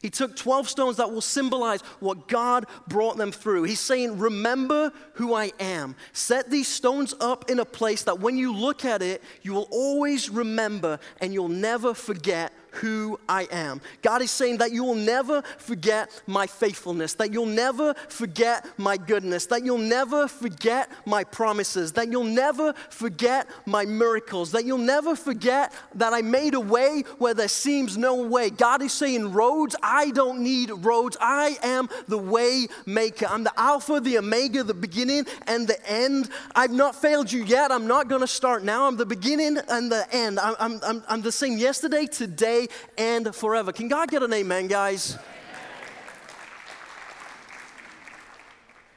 He 0.00 0.10
took 0.10 0.36
12 0.36 0.68
stones 0.68 0.96
that 0.98 1.12
will 1.12 1.20
symbolize 1.20 1.80
what 2.00 2.28
God 2.28 2.66
brought 2.86 3.16
them 3.16 3.32
through. 3.32 3.64
He's 3.64 3.80
saying, 3.80 4.18
Remember 4.18 4.92
who 5.14 5.34
I 5.34 5.52
am. 5.58 5.96
Set 6.12 6.50
these 6.50 6.68
stones 6.68 7.14
up 7.20 7.50
in 7.50 7.58
a 7.58 7.64
place 7.64 8.02
that 8.04 8.20
when 8.20 8.36
you 8.36 8.54
look 8.54 8.84
at 8.84 9.02
it, 9.02 9.22
you 9.42 9.54
will 9.54 9.68
always 9.70 10.30
remember 10.30 11.00
and 11.20 11.32
you'll 11.32 11.48
never 11.48 11.94
forget 11.94 12.52
who 12.72 13.18
I 13.28 13.48
am. 13.50 13.80
God 14.02 14.22
is 14.22 14.30
saying 14.30 14.58
that 14.58 14.72
you 14.72 14.84
will 14.84 14.94
never 14.94 15.42
forget 15.58 16.10
my 16.26 16.46
faithfulness, 16.46 17.14
that 17.14 17.32
you'll 17.32 17.46
never 17.46 17.94
forget 18.08 18.66
my 18.76 18.96
goodness, 18.96 19.46
that 19.46 19.64
you'll 19.64 19.78
never 19.78 20.28
forget 20.28 20.90
my 21.06 21.24
promises, 21.24 21.92
that 21.92 22.10
you'll 22.10 22.24
never 22.24 22.72
forget 22.90 23.48
my 23.66 23.84
miracles, 23.84 24.52
that 24.52 24.64
you'll 24.64 24.78
never 24.78 25.16
forget 25.16 25.72
that 25.94 26.12
I 26.12 26.22
made 26.22 26.54
a 26.54 26.60
way 26.60 27.04
where 27.18 27.34
there 27.34 27.48
seems 27.48 27.96
no 27.96 28.22
way. 28.22 28.50
God 28.50 28.82
is 28.82 28.92
saying, 28.92 29.32
Roads, 29.32 29.76
I 29.82 30.10
don't 30.10 30.40
need 30.40 30.70
roads. 30.70 31.16
I 31.20 31.58
am 31.62 31.88
the 32.06 32.18
way 32.18 32.66
maker. 32.86 33.26
I'm 33.28 33.44
the 33.44 33.52
Alpha, 33.58 34.00
the 34.00 34.18
Omega, 34.18 34.62
the 34.62 34.74
beginning 34.74 35.26
and 35.46 35.66
the 35.66 35.78
end. 35.90 36.30
I've 36.54 36.70
not 36.70 36.94
failed 36.94 37.30
you 37.30 37.44
yet. 37.44 37.70
I'm 37.70 37.86
not 37.86 38.08
going 38.08 38.20
to 38.20 38.26
start 38.26 38.64
now. 38.64 38.86
I'm 38.86 38.96
the 38.96 39.06
beginning 39.06 39.58
and 39.68 39.90
the 39.90 40.06
end. 40.12 40.38
I'm, 40.38 40.56
I'm, 40.58 40.80
I'm, 40.82 41.02
I'm 41.08 41.22
the 41.22 41.32
same 41.32 41.58
yesterday, 41.58 42.06
today, 42.06 42.57
today 42.66 42.74
and 42.96 43.34
forever. 43.34 43.72
Can 43.72 43.88
God 43.88 44.10
get 44.10 44.22
an 44.22 44.32
amen, 44.32 44.66
guys? 44.66 45.18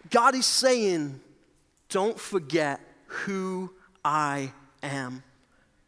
God 0.10 0.36
is 0.36 0.46
saying, 0.46 1.20
don't 1.90 2.20
forget 2.20 2.82
who 3.06 3.74
I 4.04 4.52
am. 4.84 5.24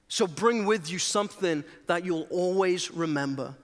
So 0.07 0.27
bring 0.27 0.65
with 0.65 0.89
you 0.89 0.99
something 0.99 1.63
that 1.87 2.05
you'll 2.05 2.27
always 2.29 2.91
remember. 2.91 3.55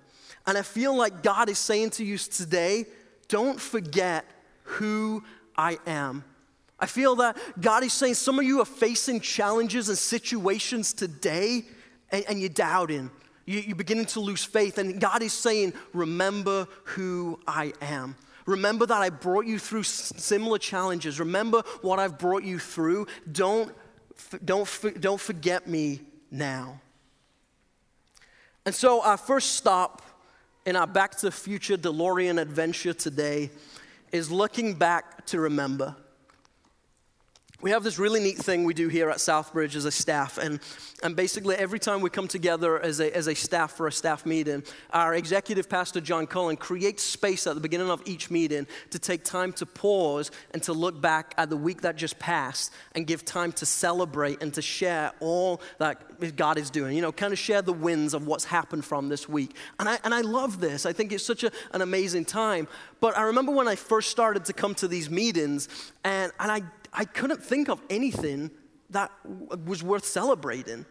And 0.47 0.57
I 0.57 0.63
feel 0.63 0.95
like 0.95 1.21
God 1.21 1.49
is 1.49 1.59
saying 1.59 1.91
to 1.91 2.03
you 2.03 2.17
today, 2.17 2.85
don't 3.27 3.59
forget 3.59 4.25
who 4.63 5.23
I 5.55 5.77
am. 5.85 6.23
I 6.79 6.87
feel 6.87 7.15
that 7.17 7.37
God 7.59 7.83
is 7.83 7.93
saying 7.93 8.15
some 8.15 8.39
of 8.39 8.45
you 8.45 8.61
are 8.61 8.65
facing 8.65 9.19
challenges 9.19 9.89
and 9.89 9.97
situations 9.97 10.93
today 10.93 11.65
and, 12.11 12.25
and 12.27 12.39
you're 12.39 12.49
doubting 12.49 13.11
you, 13.49 13.71
are 13.71 13.75
beginning 13.75 14.05
to 14.05 14.19
lose 14.19 14.43
faith. 14.43 14.77
And 14.77 14.99
God 14.99 15.23
is 15.23 15.33
saying, 15.33 15.73
Remember 15.93 16.67
who 16.83 17.39
I 17.47 17.73
am. 17.81 18.15
Remember 18.45 18.85
that 18.85 19.01
I 19.01 19.09
brought 19.09 19.45
you 19.45 19.59
through 19.59 19.83
similar 19.83 20.57
challenges. 20.57 21.19
Remember 21.19 21.63
what 21.81 21.99
I've 21.99 22.17
brought 22.17 22.43
you 22.43 22.59
through. 22.59 23.07
Don't, 23.31 23.75
don't, 24.43 24.67
don't 24.99 25.19
forget 25.19 25.67
me 25.67 26.01
now. 26.31 26.79
And 28.65 28.75
so, 28.75 29.01
our 29.01 29.17
first 29.17 29.53
stop 29.53 30.01
in 30.65 30.75
our 30.75 30.87
Back 30.87 31.15
to 31.17 31.27
the 31.27 31.31
Future 31.31 31.77
DeLorean 31.77 32.39
adventure 32.39 32.93
today 32.93 33.49
is 34.11 34.31
looking 34.31 34.75
back 34.75 35.25
to 35.27 35.39
remember. 35.39 35.95
We 37.61 37.71
have 37.71 37.83
this 37.83 37.99
really 37.99 38.21
neat 38.21 38.37
thing 38.37 38.63
we 38.63 38.73
do 38.73 38.87
here 38.87 39.09
at 39.09 39.17
Southbridge 39.17 39.75
as 39.75 39.83
a 39.83 39.91
staff, 39.91 40.37
and, 40.37 40.61
and 41.03 41.13
basically 41.13 41.57
every 41.57 41.77
time 41.77 41.99
we 41.99 42.09
come 42.09 42.29
together 42.29 42.79
as 42.79 43.01
a, 43.01 43.13
as 43.13 43.27
a 43.27 43.35
staff 43.35 43.73
for 43.73 43.85
a 43.85 43.91
staff 43.91 44.25
meeting, 44.25 44.63
our 44.91 45.13
executive 45.13 45.67
pastor 45.67 45.99
John 45.99 46.25
Cullen 46.25 46.55
creates 46.55 47.03
space 47.03 47.47
at 47.47 47.55
the 47.55 47.61
beginning 47.61 47.89
of 47.89 48.01
each 48.05 48.31
meeting 48.31 48.65
to 48.91 48.99
take 48.99 49.25
time 49.25 49.51
to 49.53 49.65
pause 49.65 50.31
and 50.53 50.63
to 50.63 50.71
look 50.71 51.01
back 51.01 51.33
at 51.37 51.49
the 51.49 51.57
week 51.57 51.81
that 51.81 51.97
just 51.97 52.17
passed 52.17 52.71
and 52.95 53.05
give 53.05 53.25
time 53.25 53.51
to 53.51 53.65
celebrate 53.65 54.41
and 54.41 54.53
to 54.53 54.61
share 54.61 55.11
all 55.19 55.61
that 55.79 56.37
God 56.37 56.57
is 56.57 56.69
doing. 56.69 56.95
You 56.95 57.01
know, 57.01 57.11
kind 57.11 57.33
of 57.33 57.39
share 57.39 57.61
the 57.61 57.73
wins 57.73 58.13
of 58.13 58.25
what's 58.25 58.45
happened 58.45 58.85
from 58.85 59.09
this 59.09 59.27
week. 59.27 59.53
And 59.79 59.89
I, 59.89 59.99
and 60.05 60.13
I 60.13 60.21
love 60.21 60.61
this. 60.61 60.85
I 60.85 60.93
think 60.93 61.11
it's 61.11 61.25
such 61.25 61.43
a, 61.43 61.51
an 61.73 61.81
amazing 61.81 62.23
time. 62.23 62.69
But 63.01 63.17
I 63.17 63.23
remember 63.23 63.51
when 63.51 63.67
I 63.67 63.75
first 63.75 64.11
started 64.11 64.45
to 64.45 64.53
come 64.53 64.75
to 64.75 64.87
these 64.87 65.09
meetings, 65.09 65.67
and, 66.05 66.31
and 66.39 66.51
I 66.51 66.61
I 66.93 67.05
couldn't 67.05 67.43
think 67.43 67.69
of 67.69 67.81
anything 67.89 68.51
that 68.89 69.11
was 69.65 69.83
worth 69.83 70.05
celebrating. 70.05 70.85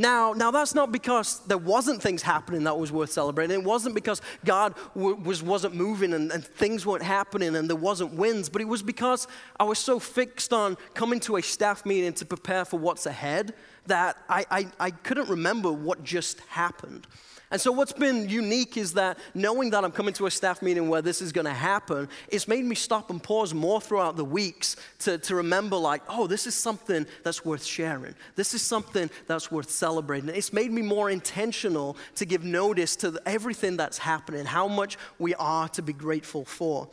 Now, 0.00 0.32
now 0.32 0.50
that's 0.50 0.74
not 0.74 0.92
because 0.92 1.40
there 1.46 1.58
wasn't 1.58 2.00
things 2.00 2.22
happening 2.22 2.64
that 2.64 2.78
was 2.78 2.90
worth 2.90 3.12
celebrating. 3.12 3.60
It 3.60 3.66
wasn't 3.66 3.94
because 3.94 4.22
God 4.46 4.74
w- 4.94 5.16
was, 5.16 5.42
wasn't 5.42 5.74
moving 5.74 6.14
and, 6.14 6.32
and 6.32 6.42
things 6.42 6.86
weren't 6.86 7.02
happening 7.02 7.54
and 7.54 7.68
there 7.68 7.76
wasn't 7.76 8.14
wins, 8.14 8.48
but 8.48 8.62
it 8.62 8.64
was 8.64 8.82
because 8.82 9.28
I 9.58 9.64
was 9.64 9.78
so 9.78 9.98
fixed 9.98 10.54
on 10.54 10.78
coming 10.94 11.20
to 11.20 11.36
a 11.36 11.42
staff 11.42 11.84
meeting 11.84 12.14
to 12.14 12.24
prepare 12.24 12.64
for 12.64 12.78
what's 12.78 13.04
ahead 13.04 13.52
that 13.88 14.16
I, 14.26 14.46
I, 14.50 14.66
I 14.80 14.90
couldn't 14.90 15.28
remember 15.28 15.70
what 15.70 16.02
just 16.02 16.40
happened. 16.48 17.06
And 17.52 17.60
so, 17.60 17.72
what's 17.72 17.92
been 17.92 18.28
unique 18.28 18.76
is 18.76 18.92
that 18.94 19.18
knowing 19.34 19.70
that 19.70 19.84
I'm 19.84 19.90
coming 19.90 20.14
to 20.14 20.26
a 20.26 20.30
staff 20.30 20.62
meeting 20.62 20.88
where 20.88 21.02
this 21.02 21.20
is 21.20 21.32
going 21.32 21.46
to 21.46 21.52
happen, 21.52 22.08
it's 22.28 22.46
made 22.46 22.64
me 22.64 22.76
stop 22.76 23.10
and 23.10 23.20
pause 23.20 23.52
more 23.52 23.80
throughout 23.80 24.16
the 24.16 24.24
weeks 24.24 24.76
to, 25.00 25.18
to 25.18 25.34
remember, 25.34 25.76
like, 25.76 26.02
oh, 26.08 26.28
this 26.28 26.46
is 26.46 26.54
something 26.54 27.06
that's 27.24 27.44
worth 27.44 27.64
sharing. 27.64 28.14
This 28.36 28.54
is 28.54 28.62
something 28.62 29.10
that's 29.26 29.50
worth 29.50 29.68
celebrating. 29.68 30.28
It's 30.28 30.52
made 30.52 30.70
me 30.70 30.82
more 30.82 31.10
intentional 31.10 31.96
to 32.16 32.24
give 32.24 32.44
notice 32.44 32.94
to 32.96 33.20
everything 33.26 33.76
that's 33.76 33.98
happening, 33.98 34.44
how 34.44 34.68
much 34.68 34.96
we 35.18 35.34
are 35.34 35.68
to 35.70 35.82
be 35.82 35.92
grateful 35.92 36.44
for. 36.44 36.88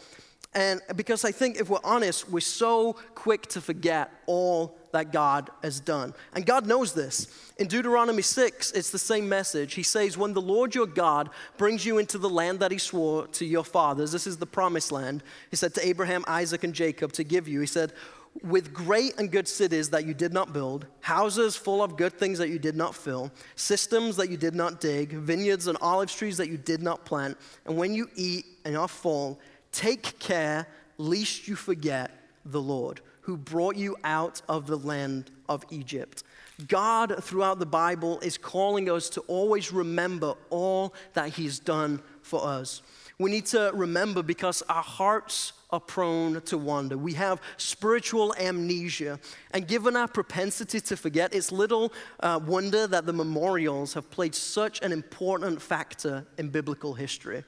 And 0.57 0.81
because 0.95 1.23
I 1.23 1.31
think 1.31 1.57
if 1.57 1.69
we're 1.69 1.77
honest, 1.83 2.31
we're 2.31 2.39
so 2.39 2.93
quick 3.13 3.45
to 3.49 3.61
forget 3.61 4.09
all 4.25 4.75
that 4.91 5.11
God 5.13 5.51
has 5.61 5.79
done. 5.79 6.15
And 6.33 6.47
God 6.47 6.65
knows 6.65 6.93
this. 6.93 7.51
In 7.59 7.67
Deuteronomy 7.67 8.23
6, 8.23 8.71
it's 8.71 8.89
the 8.89 8.97
same 8.97 9.29
message. 9.29 9.75
He 9.75 9.83
says, 9.83 10.17
When 10.17 10.33
the 10.33 10.41
Lord 10.41 10.73
your 10.73 10.87
God 10.87 11.29
brings 11.57 11.85
you 11.85 11.99
into 11.99 12.17
the 12.17 12.27
land 12.27 12.59
that 12.61 12.71
he 12.71 12.79
swore 12.79 13.27
to 13.27 13.45
your 13.45 13.63
fathers, 13.63 14.11
this 14.11 14.25
is 14.25 14.37
the 14.37 14.47
promised 14.47 14.91
land, 14.91 15.21
he 15.51 15.55
said 15.55 15.75
to 15.75 15.87
Abraham, 15.87 16.25
Isaac, 16.27 16.63
and 16.63 16.73
Jacob 16.73 17.11
to 17.13 17.23
give 17.23 17.47
you, 17.47 17.59
he 17.59 17.67
said, 17.67 17.93
with 18.43 18.73
great 18.73 19.13
and 19.19 19.31
good 19.31 19.47
cities 19.47 19.91
that 19.91 20.07
you 20.07 20.15
did 20.15 20.33
not 20.33 20.53
build, 20.53 20.87
houses 21.01 21.55
full 21.55 21.83
of 21.83 21.97
good 21.97 22.13
things 22.13 22.39
that 22.39 22.49
you 22.49 22.57
did 22.57 22.75
not 22.75 22.95
fill, 22.95 23.31
cisterns 23.55 24.15
that 24.15 24.29
you 24.29 24.37
did 24.37 24.55
not 24.55 24.81
dig, 24.81 25.11
vineyards 25.11 25.67
and 25.67 25.77
olive 25.81 26.11
trees 26.11 26.37
that 26.37 26.49
you 26.49 26.57
did 26.57 26.81
not 26.81 27.05
plant, 27.05 27.37
and 27.67 27.77
when 27.77 27.93
you 27.93 28.09
eat 28.15 28.45
and 28.65 28.75
are 28.75 28.87
full, 28.87 29.39
take 29.71 30.19
care 30.19 30.67
lest 30.97 31.47
you 31.47 31.55
forget 31.55 32.11
the 32.45 32.61
Lord 32.61 33.01
who 33.27 33.35
brought 33.35 33.75
you 33.75 33.95
out 34.05 34.41
of 34.47 34.67
the 34.67 34.77
land 34.77 35.31
of 35.49 35.65
Egypt. 35.69 36.23
God, 36.67 37.21
throughout 37.21 37.59
the 37.59 37.65
Bible, 37.65 38.19
is 38.21 38.37
calling 38.37 38.89
us 38.89 39.09
to 39.09 39.21
always 39.27 39.73
remember 39.73 40.33
all 40.49 40.93
that 41.13 41.29
He's 41.29 41.59
done 41.59 42.01
for 42.21 42.47
us. 42.47 42.81
We 43.19 43.29
need 43.29 43.45
to 43.47 43.71
remember 43.73 44.23
because 44.23 44.61
our 44.69 44.81
hearts 44.81 45.51
are 45.71 45.79
prone 45.81 46.39
to 46.41 46.57
wander. 46.57 46.97
We 46.97 47.13
have 47.13 47.41
spiritual 47.57 48.33
amnesia. 48.39 49.19
And 49.51 49.67
given 49.67 49.97
our 49.97 50.07
propensity 50.07 50.79
to 50.79 50.95
forget, 50.95 51.35
it's 51.35 51.51
little 51.51 51.91
uh, 52.21 52.39
wonder 52.45 52.87
that 52.87 53.05
the 53.05 53.13
memorials 53.13 53.93
have 53.93 54.09
played 54.09 54.33
such 54.35 54.81
an 54.81 54.93
important 54.93 55.61
factor 55.61 56.25
in 56.37 56.47
biblical 56.47 56.93
history. 56.93 57.43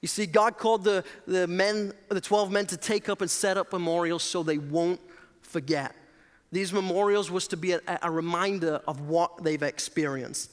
You 0.00 0.08
see, 0.08 0.26
God 0.26 0.58
called 0.58 0.84
the, 0.84 1.04
the 1.26 1.46
men, 1.46 1.92
the 2.08 2.20
12 2.20 2.52
men 2.52 2.66
to 2.66 2.76
take 2.76 3.08
up 3.08 3.20
and 3.20 3.30
set 3.30 3.56
up 3.56 3.72
memorials 3.72 4.22
so 4.22 4.42
they 4.42 4.58
won't 4.58 5.00
forget. 5.42 5.94
These 6.52 6.72
memorials 6.72 7.30
was 7.30 7.48
to 7.48 7.56
be 7.56 7.72
a, 7.72 7.80
a 8.02 8.10
reminder 8.10 8.80
of 8.86 9.08
what 9.08 9.42
they've 9.42 9.62
experienced. 9.62 10.52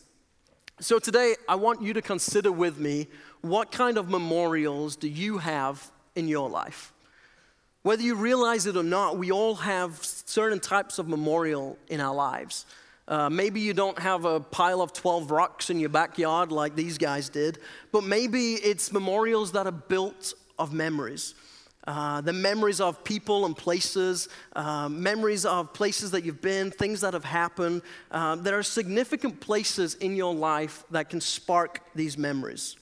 So 0.80 1.00
today, 1.00 1.36
I 1.48 1.56
want 1.56 1.82
you 1.82 1.94
to 1.94 2.02
consider 2.02 2.52
with 2.52 2.80
me 2.80 3.08
what 3.42 3.72
kind 3.72 3.98
of 3.98 4.10
memorials 4.10 4.96
do 4.96 5.08
you 5.08 5.38
have 5.38 5.92
in 6.16 6.28
your 6.28 6.50
life? 6.50 6.92
Whether 7.84 8.02
you 8.02 8.16
realize 8.16 8.66
it 8.66 8.76
or 8.76 8.84
not, 8.84 9.18
we 9.18 9.32
all 9.32 9.56
have 9.56 10.04
certain 10.04 10.60
types 10.60 10.98
of 10.98 11.08
memorial 11.08 11.78
in 11.88 12.02
our 12.02 12.16
lives. 12.16 12.66
Uh, 13.08 13.30
maybe 13.30 13.60
you 13.60 13.74
don't 13.74 14.00
have 14.00 14.26
a 14.26 14.40
pile 14.40 14.82
of 14.82 14.92
12 14.92 15.30
rocks 15.30 15.70
in 15.70 15.80
your 15.80 15.90
backyard 15.90 16.52
like 16.52 16.76
these 16.76 16.98
guys 16.98 17.30
did, 17.30 17.60
but 17.92 18.04
maybe 18.04 18.54
it's 18.56 18.92
memorials 18.92 19.52
that 19.52 19.68
are 19.68 19.72
built 19.72 20.34
of 20.58 20.74
memories. 20.74 21.36
Uh, 21.88 22.20
the 22.22 22.34
memories 22.34 22.82
of 22.82 23.04
people 23.04 23.46
and 23.46 23.56
places, 23.56 24.28
uh, 24.56 24.90
memories 24.90 25.46
of 25.46 25.72
places 25.72 26.10
that 26.10 26.26
you've 26.26 26.42
been, 26.42 26.72
things 26.72 27.02
that 27.02 27.14
have 27.14 27.24
happened. 27.24 27.84
Uh, 28.10 28.36
there 28.36 28.58
are 28.58 28.64
significant 28.64 29.40
places 29.40 29.94
in 29.96 30.16
your 30.16 30.34
life 30.34 30.84
that 30.90 31.12
can 31.12 31.22
spark 31.22 31.82
these 31.94 32.18
memories. 32.18 32.76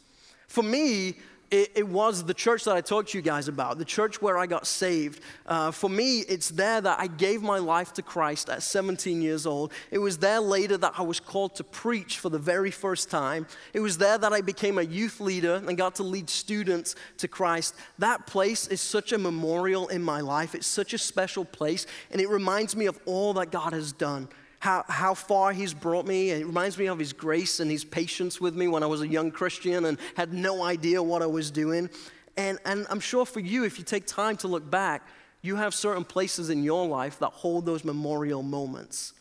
For 0.48 0.64
me, 0.64 1.16
it, 1.54 1.72
it, 1.76 1.88
was 1.88 2.24
the 2.24 2.34
church 2.34 2.64
that 2.64 2.76
I 2.76 2.82
talked 2.82 3.10
to 3.10 3.18
you 3.18 3.22
guys 3.22 3.48
about, 3.48 3.78
the 3.78 3.86
church 3.86 4.20
where 4.24 4.40
I 4.40 4.48
got 4.48 4.66
saved. 4.66 5.22
Uh, 5.46 5.70
for 5.70 5.88
me, 5.88 6.22
it's 6.22 6.50
there 6.50 6.82
that 6.82 7.00
I 7.00 7.06
gave 7.06 7.44
my 7.44 7.60
life 7.60 7.94
to 7.94 8.02
Christ 8.02 8.50
at 8.50 8.64
17 8.64 9.22
years 9.22 9.46
old. 9.46 9.72
It 9.92 10.00
was 10.00 10.18
there 10.18 10.40
later 10.40 10.78
that 10.78 10.94
I 10.98 11.04
was 11.04 11.20
called 11.20 11.54
to 11.58 11.64
preach 11.64 12.18
for 12.18 12.30
the 12.30 12.40
very 12.40 12.72
first 12.72 13.12
time. 13.12 13.46
It 13.72 13.82
was 13.82 14.00
there 14.00 14.18
that 14.18 14.34
I 14.34 14.42
became 14.42 14.80
a 14.80 14.82
youth 14.82 15.20
leader 15.20 15.62
and 15.68 15.78
got 15.78 15.94
to 15.96 16.04
lead 16.04 16.28
students 16.28 16.96
to 17.20 17.28
Christ. 17.28 17.76
That 18.00 18.26
place 18.26 18.68
is 18.68 18.82
such 18.82 19.12
a 19.12 19.20
memorial 19.20 19.90
in 19.90 20.02
my 20.02 20.22
life. 20.22 20.56
It's 20.56 20.66
such 20.66 20.96
a 20.96 20.98
special 20.98 21.46
place, 21.46 21.86
and 22.10 22.20
it 22.20 22.30
reminds 22.30 22.76
me 22.76 22.88
of 22.88 23.00
all 23.06 23.36
that 23.36 23.52
God 23.52 23.74
has 23.74 23.92
done 23.92 24.28
how, 24.64 24.86
how 24.88 25.14
far 25.14 25.52
He's 25.52 25.74
brought 25.74 26.08
me. 26.08 26.30
It 26.30 26.46
reminds 26.46 26.78
me 26.78 26.86
of 26.86 26.98
His 26.98 27.12
grace 27.12 27.60
and 27.60 27.70
His 27.70 27.84
patience 27.84 28.40
with 28.40 28.56
me 28.56 28.70
when 28.70 28.82
I 28.82 28.86
was 28.86 29.02
a 29.02 29.08
young 29.08 29.30
Christian 29.30 29.84
and 29.84 29.98
had 30.16 30.34
no 30.34 30.64
idea 30.64 31.04
what 31.04 31.22
I 31.22 31.26
was 31.26 31.52
doing. 31.52 31.90
And, 32.38 32.58
and 32.64 32.88
I'm 32.90 33.02
sure 33.02 33.26
for 33.26 33.42
you, 33.42 33.66
if 33.66 33.78
you 33.78 33.84
take 33.84 34.08
time 34.08 34.38
to 34.38 34.48
look 34.48 34.72
back, 34.72 35.06
you 35.42 35.58
have 35.58 35.74
certain 35.74 36.06
places 36.06 36.50
in 36.50 36.64
your 36.64 36.88
life 36.88 37.20
that 37.20 37.32
hold 37.32 37.66
those 37.66 37.84
memorial 37.84 38.42
moments. 38.42 39.12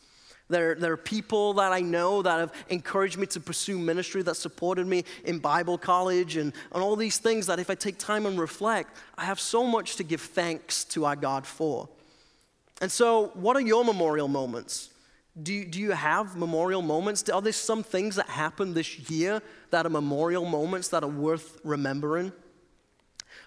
There, 0.47 0.75
there 0.75 0.93
are 0.93 0.97
people 0.97 1.55
that 1.55 1.73
I 1.73 1.81
know 1.81 2.21
that 2.21 2.39
have 2.39 2.53
encouraged 2.69 3.17
me 3.17 3.25
to 3.27 3.41
pursue 3.41 3.77
ministry, 3.77 4.21
that 4.21 4.35
supported 4.35 4.87
me 4.87 5.03
in 5.25 5.39
Bible 5.39 5.77
college, 5.77 6.37
and, 6.37 6.53
and 6.71 6.81
all 6.81 6.95
these 6.95 7.17
things 7.17 7.47
that 7.47 7.59
if 7.59 7.69
I 7.69 7.75
take 7.75 7.97
time 7.97 8.25
and 8.25 8.39
reflect, 8.39 8.95
I 9.17 9.25
have 9.25 9.41
so 9.41 9.67
much 9.67 9.97
to 9.97 10.05
give 10.05 10.21
thanks 10.21 10.85
to 10.85 11.03
our 11.03 11.17
God 11.17 11.45
for. 11.45 11.89
And 12.79 12.89
so, 12.89 13.31
what 13.33 13.57
are 13.57 13.61
your 13.61 13.83
memorial 13.83 14.29
moments? 14.29 14.89
Do 15.41 15.51
you, 15.51 15.65
do 15.65 15.79
you 15.79 15.91
have 15.91 16.35
memorial 16.35 16.81
moments? 16.81 17.27
Are 17.29 17.41
there 17.41 17.53
some 17.53 17.81
things 17.83 18.17
that 18.17 18.29
happened 18.29 18.75
this 18.75 19.09
year 19.09 19.41
that 19.71 19.85
are 19.85 19.89
memorial 19.89 20.45
moments 20.45 20.89
that 20.89 21.03
are 21.03 21.09
worth 21.09 21.59
remembering? 21.63 22.31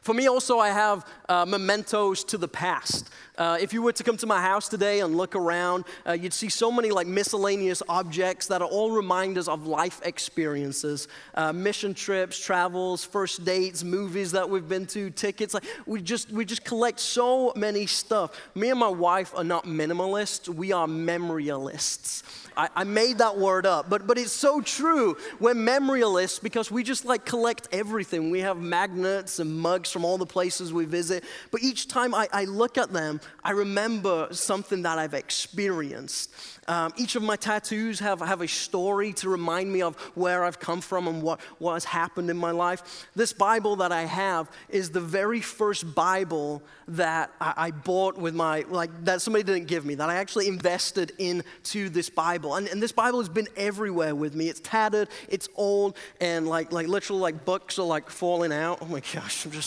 For 0.00 0.14
me, 0.14 0.28
also, 0.28 0.58
I 0.58 0.68
have 0.68 1.06
uh, 1.28 1.44
mementos 1.44 2.24
to 2.24 2.38
the 2.38 2.48
past. 2.48 3.10
Uh, 3.38 3.58
if 3.60 3.72
you 3.72 3.82
were 3.82 3.92
to 3.92 4.02
come 4.02 4.16
to 4.16 4.26
my 4.26 4.40
house 4.40 4.68
today 4.68 5.00
and 5.00 5.16
look 5.16 5.36
around, 5.36 5.84
uh, 6.06 6.12
you'd 6.12 6.32
see 6.32 6.48
so 6.48 6.72
many 6.72 6.90
like 6.90 7.06
miscellaneous 7.06 7.82
objects 7.88 8.46
that 8.46 8.62
are 8.62 8.68
all 8.68 8.92
reminders 8.92 9.46
of 9.46 9.66
life 9.66 10.00
experiences, 10.04 11.08
uh, 11.34 11.52
mission 11.52 11.92
trips, 11.92 12.38
travels, 12.38 13.04
first 13.04 13.44
dates, 13.44 13.84
movies 13.84 14.32
that 14.32 14.48
we've 14.48 14.68
been 14.68 14.86
to, 14.86 15.10
tickets. 15.10 15.52
Like 15.52 15.64
we 15.84 16.00
just 16.00 16.30
we 16.30 16.44
just 16.46 16.64
collect 16.64 16.98
so 16.98 17.52
many 17.56 17.86
stuff. 17.86 18.30
Me 18.54 18.70
and 18.70 18.80
my 18.80 18.88
wife 18.88 19.32
are 19.36 19.44
not 19.44 19.64
minimalists; 19.64 20.48
we 20.48 20.72
are 20.72 20.86
memorialists. 20.86 22.22
I, 22.56 22.70
I 22.74 22.84
made 22.84 23.18
that 23.18 23.36
word 23.36 23.66
up, 23.66 23.90
but 23.90 24.06
but 24.06 24.16
it's 24.16 24.32
so 24.32 24.62
true. 24.62 25.16
We're 25.40 25.52
memorialists 25.52 26.38
because 26.38 26.70
we 26.70 26.82
just 26.82 27.04
like 27.04 27.26
collect 27.26 27.68
everything. 27.70 28.30
We 28.30 28.40
have 28.40 28.56
magnets 28.56 29.40
and 29.40 29.58
mugs 29.76 29.92
from 29.92 30.04
all 30.04 30.16
the 30.16 30.26
places 30.26 30.72
we 30.72 30.86
visit. 30.86 31.22
But 31.50 31.62
each 31.62 31.86
time 31.86 32.14
I, 32.14 32.28
I 32.32 32.44
look 32.44 32.78
at 32.78 32.92
them, 32.92 33.20
I 33.44 33.50
remember 33.50 34.28
something 34.30 34.82
that 34.82 34.98
I've 34.98 35.14
experienced. 35.14 36.32
Um, 36.68 36.92
each 36.96 37.14
of 37.14 37.22
my 37.22 37.36
tattoos 37.36 38.00
have, 38.00 38.20
have 38.20 38.40
a 38.40 38.48
story 38.48 39.12
to 39.14 39.28
remind 39.28 39.72
me 39.72 39.82
of 39.82 39.96
where 40.14 40.44
I've 40.44 40.58
come 40.58 40.80
from 40.80 41.06
and 41.06 41.22
what, 41.22 41.40
what 41.58 41.74
has 41.74 41.84
happened 41.84 42.28
in 42.30 42.36
my 42.36 42.50
life. 42.50 43.06
This 43.14 43.32
Bible 43.32 43.76
that 43.76 43.92
I 43.92 44.02
have 44.02 44.50
is 44.68 44.90
the 44.90 45.00
very 45.00 45.40
first 45.40 45.94
Bible 45.94 46.62
that 46.88 47.30
I, 47.40 47.54
I 47.56 47.70
bought 47.70 48.16
with 48.16 48.34
my, 48.34 48.64
like, 48.68 48.90
that 49.04 49.20
somebody 49.22 49.44
didn't 49.44 49.68
give 49.68 49.84
me, 49.84 49.94
that 49.96 50.08
I 50.08 50.16
actually 50.16 50.48
invested 50.48 51.12
into 51.18 51.88
this 51.88 52.10
Bible. 52.10 52.56
And, 52.56 52.66
and 52.68 52.82
this 52.82 52.92
Bible 52.92 53.20
has 53.20 53.28
been 53.28 53.48
everywhere 53.56 54.14
with 54.14 54.34
me. 54.34 54.48
It's 54.48 54.60
tattered, 54.60 55.08
it's 55.28 55.48
old, 55.54 55.96
and 56.20 56.48
like, 56.48 56.72
like 56.72 56.88
literally, 56.88 57.22
like 57.22 57.44
books 57.44 57.78
are 57.78 57.86
like 57.86 58.10
falling 58.10 58.52
out. 58.52 58.78
Oh 58.80 58.86
my 58.86 59.02
gosh, 59.14 59.44
I'm 59.44 59.52
just, 59.52 59.65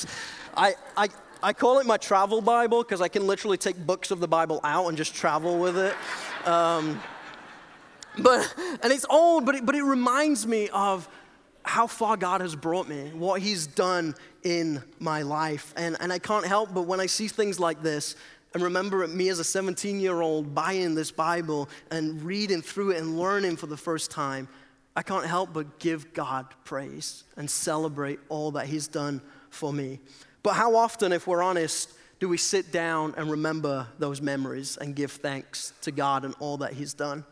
I, 0.55 0.75
I, 0.97 1.09
I 1.41 1.53
call 1.53 1.79
it 1.79 1.85
my 1.85 1.97
travel 1.97 2.41
Bible 2.41 2.83
because 2.83 3.01
I 3.01 3.07
can 3.07 3.27
literally 3.27 3.57
take 3.57 3.77
books 3.77 4.11
of 4.11 4.19
the 4.19 4.27
Bible 4.27 4.59
out 4.63 4.87
and 4.87 4.97
just 4.97 5.15
travel 5.15 5.57
with 5.57 5.77
it. 5.77 5.95
Um, 6.47 7.01
but, 8.17 8.53
and 8.83 8.91
it's 8.91 9.05
old, 9.09 9.45
but 9.45 9.55
it, 9.55 9.65
but 9.65 9.75
it 9.75 9.83
reminds 9.83 10.45
me 10.45 10.69
of 10.69 11.07
how 11.63 11.87
far 11.87 12.17
God 12.17 12.41
has 12.41 12.55
brought 12.55 12.87
me, 12.87 13.11
what 13.13 13.41
He's 13.41 13.67
done 13.67 14.15
in 14.43 14.83
my 14.99 15.21
life. 15.21 15.73
And, 15.77 15.97
and 15.99 16.11
I 16.11 16.19
can't 16.19 16.45
help 16.45 16.73
but 16.73 16.83
when 16.83 16.99
I 16.99 17.05
see 17.05 17.27
things 17.27 17.59
like 17.59 17.81
this, 17.81 18.15
and 18.53 18.63
remember 18.63 19.05
me 19.07 19.29
as 19.29 19.39
a 19.39 19.43
17 19.43 19.99
year 19.99 20.21
old 20.21 20.55
buying 20.55 20.95
this 20.95 21.11
Bible 21.11 21.69
and 21.91 22.21
reading 22.23 22.61
through 22.61 22.91
it 22.91 22.97
and 22.97 23.19
learning 23.19 23.57
for 23.57 23.67
the 23.67 23.77
first 23.77 24.09
time, 24.09 24.47
I 24.95 25.03
can't 25.03 25.25
help 25.25 25.53
but 25.53 25.79
give 25.79 26.13
God 26.13 26.47
praise 26.65 27.23
and 27.37 27.49
celebrate 27.49 28.19
all 28.27 28.51
that 28.51 28.65
He's 28.65 28.87
done 28.87 29.21
for 29.49 29.73
me. 29.73 29.99
But 30.43 30.53
how 30.53 30.75
often, 30.75 31.11
if 31.11 31.27
we're 31.27 31.43
honest, 31.43 31.91
do 32.19 32.27
we 32.27 32.37
sit 32.37 32.71
down 32.71 33.13
and 33.17 33.31
remember 33.31 33.87
those 33.97 34.21
memories 34.21 34.77
and 34.77 34.95
give 34.95 35.11
thanks 35.11 35.73
to 35.81 35.91
God 35.91 36.25
and 36.25 36.35
all 36.39 36.57
that 36.57 36.73
He's 36.73 36.93
done? 36.93 37.23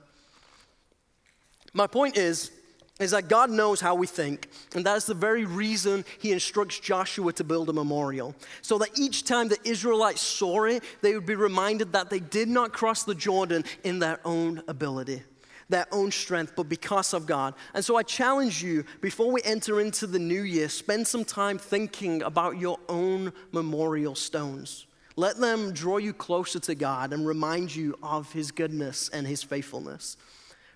My 1.74 1.88
point 1.88 2.18
is, 2.18 2.52
is 3.00 3.12
that 3.12 3.28
God 3.28 3.52
knows 3.52 3.80
how 3.80 3.94
we 3.94 4.08
think, 4.08 4.50
and 4.74 4.86
that 4.86 4.98
is 4.98 5.06
the 5.06 5.14
very 5.14 5.46
reason 5.46 6.04
He 6.20 6.32
instructs 6.32 6.80
Joshua 6.80 7.32
to 7.34 7.44
build 7.44 7.70
a 7.70 7.74
memorial. 7.74 8.36
So 8.62 8.78
that 8.80 8.98
each 8.98 9.24
time 9.24 9.50
the 9.50 9.60
Israelites 9.64 10.22
saw 10.22 10.64
it, 10.64 10.84
they 11.02 11.14
would 11.14 11.26
be 11.26 11.36
reminded 11.36 11.94
that 11.94 12.10
they 12.10 12.20
did 12.20 12.48
not 12.48 12.74
cross 12.74 13.04
the 13.04 13.16
Jordan 13.16 13.64
in 13.84 14.00
their 14.00 14.20
own 14.26 14.64
ability 14.68 15.24
their 15.70 15.86
own 15.92 16.12
strength, 16.12 16.54
but 16.56 16.70
because 16.70 17.14
of 17.14 17.26
God. 17.26 17.54
And 17.74 17.84
so 17.84 17.98
I 17.98 18.04
challenge 18.04 18.64
you, 18.64 18.86
before 19.02 19.32
we 19.32 19.42
enter 19.44 19.82
into 19.82 20.08
the 20.08 20.20
new 20.20 20.42
year, 20.42 20.70
spend 20.70 21.08
some 21.08 21.26
time 21.26 21.58
thinking 21.58 22.22
about 22.22 22.58
your 22.58 22.80
own 22.88 23.34
memorial 23.52 24.16
stones. 24.16 24.86
Let 25.16 25.38
them 25.38 25.74
draw 25.74 25.98
you 25.98 26.14
closer 26.14 26.60
to 26.60 26.76
God 26.76 27.12
and 27.12 27.26
remind 27.26 27.76
you 27.76 27.98
of 28.04 28.32
His 28.32 28.52
goodness 28.52 29.10
and 29.10 29.26
His 29.28 29.44
faithfulness. 29.44 30.16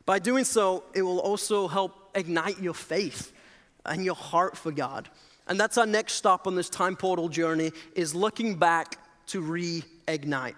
By 0.06 0.20
doing 0.20 0.44
so, 0.44 0.84
it 0.94 1.04
will 1.04 1.20
also 1.20 1.68
help 1.68 2.10
ignite 2.16 2.60
your 2.60 2.74
faith 2.74 3.32
and 3.86 4.04
your 4.04 4.16
heart 4.16 4.58
for 4.58 4.72
God. 4.72 5.10
And 5.48 5.60
that's 5.60 5.78
our 5.78 5.86
next 5.86 6.14
stop 6.14 6.48
on 6.48 6.56
this 6.56 6.70
time 6.70 6.96
portal 6.96 7.30
journey 7.30 7.72
is 7.96 8.16
looking 8.16 8.56
back 8.56 8.98
to 9.28 9.42
reignite. 9.42 10.56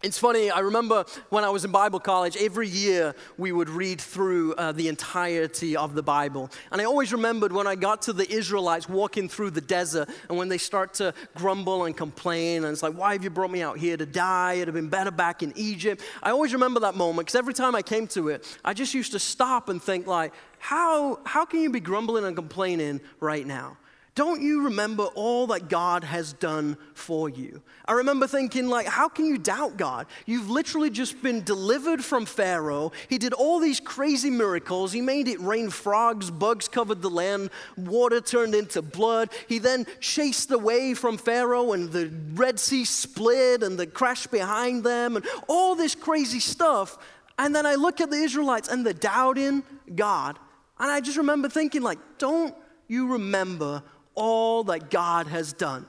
It's 0.00 0.16
funny, 0.16 0.48
I 0.48 0.60
remember 0.60 1.04
when 1.28 1.42
I 1.42 1.50
was 1.50 1.64
in 1.64 1.72
Bible 1.72 1.98
college, 1.98 2.36
every 2.36 2.68
year 2.68 3.16
we 3.36 3.50
would 3.50 3.68
read 3.68 4.00
through 4.00 4.54
uh, 4.54 4.70
the 4.70 4.86
entirety 4.86 5.76
of 5.76 5.96
the 5.96 6.04
Bible. 6.04 6.50
And 6.70 6.80
I 6.80 6.84
always 6.84 7.12
remembered 7.12 7.52
when 7.52 7.66
I 7.66 7.74
got 7.74 8.02
to 8.02 8.12
the 8.12 8.30
Israelites 8.30 8.88
walking 8.88 9.28
through 9.28 9.50
the 9.50 9.60
desert 9.60 10.08
and 10.28 10.38
when 10.38 10.48
they 10.48 10.56
start 10.56 10.94
to 10.94 11.14
grumble 11.34 11.86
and 11.86 11.96
complain, 11.96 12.62
and 12.62 12.72
it's 12.72 12.82
like, 12.84 12.94
why 12.94 13.14
have 13.14 13.24
you 13.24 13.30
brought 13.30 13.50
me 13.50 13.60
out 13.60 13.76
here 13.76 13.96
to 13.96 14.06
die? 14.06 14.52
It'd 14.54 14.68
have 14.68 14.74
been 14.76 14.88
better 14.88 15.10
back 15.10 15.42
in 15.42 15.52
Egypt. 15.56 16.00
I 16.22 16.30
always 16.30 16.52
remember 16.52 16.78
that 16.78 16.94
moment 16.94 17.26
because 17.26 17.36
every 17.36 17.54
time 17.54 17.74
I 17.74 17.82
came 17.82 18.06
to 18.08 18.28
it, 18.28 18.46
I 18.64 18.74
just 18.74 18.94
used 18.94 19.10
to 19.12 19.18
stop 19.18 19.68
and 19.68 19.82
think, 19.82 20.06
like, 20.06 20.32
how, 20.60 21.18
how 21.26 21.44
can 21.44 21.60
you 21.60 21.70
be 21.70 21.80
grumbling 21.80 22.24
and 22.24 22.36
complaining 22.36 23.00
right 23.18 23.44
now? 23.44 23.76
Don't 24.18 24.42
you 24.42 24.64
remember 24.64 25.04
all 25.14 25.46
that 25.46 25.68
God 25.68 26.02
has 26.02 26.32
done 26.32 26.76
for 26.92 27.28
you? 27.28 27.62
I 27.84 27.92
remember 27.92 28.26
thinking, 28.26 28.66
like, 28.66 28.88
how 28.88 29.08
can 29.08 29.26
you 29.26 29.38
doubt 29.38 29.76
God? 29.76 30.08
You've 30.26 30.50
literally 30.50 30.90
just 30.90 31.22
been 31.22 31.44
delivered 31.44 32.04
from 32.04 32.26
Pharaoh. 32.26 32.90
He 33.08 33.18
did 33.18 33.32
all 33.32 33.60
these 33.60 33.78
crazy 33.78 34.28
miracles. 34.28 34.90
He 34.90 35.00
made 35.00 35.28
it 35.28 35.38
rain 35.38 35.70
frogs, 35.70 36.32
bugs 36.32 36.66
covered 36.66 37.00
the 37.00 37.08
land, 37.08 37.50
water 37.76 38.20
turned 38.20 38.56
into 38.56 38.82
blood. 38.82 39.30
He 39.46 39.60
then 39.60 39.86
chased 40.00 40.50
away 40.50 40.94
from 40.94 41.16
Pharaoh, 41.16 41.72
and 41.72 41.92
the 41.92 42.10
Red 42.34 42.58
Sea 42.58 42.84
split, 42.86 43.62
and 43.62 43.78
the 43.78 43.86
crash 43.86 44.26
behind 44.26 44.82
them, 44.82 45.14
and 45.14 45.24
all 45.46 45.76
this 45.76 45.94
crazy 45.94 46.40
stuff. 46.40 46.98
And 47.38 47.54
then 47.54 47.66
I 47.66 47.76
look 47.76 48.00
at 48.00 48.10
the 48.10 48.16
Israelites 48.16 48.68
and 48.68 48.84
they're 48.84 48.94
doubting 48.94 49.62
God. 49.94 50.40
And 50.76 50.90
I 50.90 51.00
just 51.00 51.18
remember 51.18 51.48
thinking, 51.48 51.82
like, 51.82 52.00
don't 52.18 52.52
you 52.88 53.12
remember 53.12 53.84
all 54.18 54.64
that 54.64 54.90
God 54.90 55.28
has 55.28 55.52
done. 55.52 55.86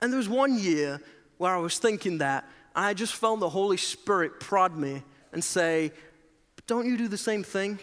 And 0.00 0.10
there 0.10 0.16
was 0.16 0.28
one 0.28 0.58
year 0.58 1.00
where 1.36 1.54
I 1.54 1.58
was 1.58 1.78
thinking 1.78 2.18
that, 2.18 2.44
and 2.74 2.84
I 2.84 2.94
just 2.94 3.14
felt 3.14 3.40
the 3.40 3.48
Holy 3.48 3.76
Spirit 3.76 4.40
prod 4.40 4.74
me 4.76 5.02
and 5.32 5.44
say, 5.44 5.92
Don't 6.66 6.86
you 6.86 6.96
do 6.96 7.08
the 7.08 7.18
same 7.18 7.44
thing? 7.44 7.78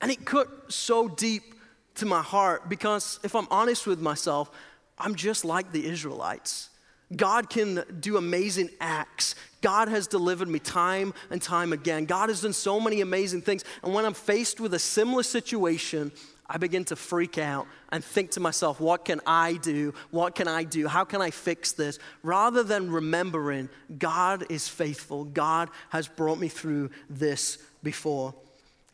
And 0.00 0.10
it 0.10 0.24
cut 0.24 0.48
so 0.72 1.08
deep 1.08 1.54
to 1.94 2.06
my 2.06 2.20
heart 2.20 2.68
because 2.68 3.20
if 3.22 3.36
I'm 3.36 3.46
honest 3.50 3.86
with 3.86 4.00
myself, 4.00 4.50
I'm 4.98 5.14
just 5.14 5.44
like 5.44 5.70
the 5.70 5.86
Israelites. 5.86 6.68
God 7.14 7.48
can 7.48 7.84
do 8.00 8.16
amazing 8.16 8.70
acts. 8.80 9.34
God 9.60 9.88
has 9.88 10.06
delivered 10.06 10.48
me 10.48 10.58
time 10.58 11.14
and 11.30 11.40
time 11.40 11.72
again. 11.72 12.06
God 12.06 12.28
has 12.28 12.40
done 12.40 12.54
so 12.54 12.80
many 12.80 13.02
amazing 13.02 13.42
things. 13.42 13.64
And 13.84 13.94
when 13.94 14.04
I'm 14.04 14.14
faced 14.14 14.58
with 14.60 14.74
a 14.74 14.78
similar 14.78 15.22
situation, 15.22 16.10
I 16.54 16.58
begin 16.58 16.84
to 16.86 16.96
freak 16.96 17.38
out 17.38 17.66
and 17.90 18.04
think 18.04 18.32
to 18.32 18.40
myself, 18.40 18.78
what 18.78 19.06
can 19.06 19.22
I 19.26 19.54
do? 19.54 19.94
What 20.10 20.34
can 20.34 20.48
I 20.48 20.64
do? 20.64 20.86
How 20.86 21.02
can 21.02 21.22
I 21.22 21.30
fix 21.30 21.72
this? 21.72 21.98
Rather 22.22 22.62
than 22.62 22.90
remembering, 22.90 23.70
God 23.98 24.44
is 24.50 24.68
faithful. 24.68 25.24
God 25.24 25.70
has 25.88 26.06
brought 26.06 26.38
me 26.38 26.48
through 26.48 26.90
this 27.08 27.56
before. 27.82 28.34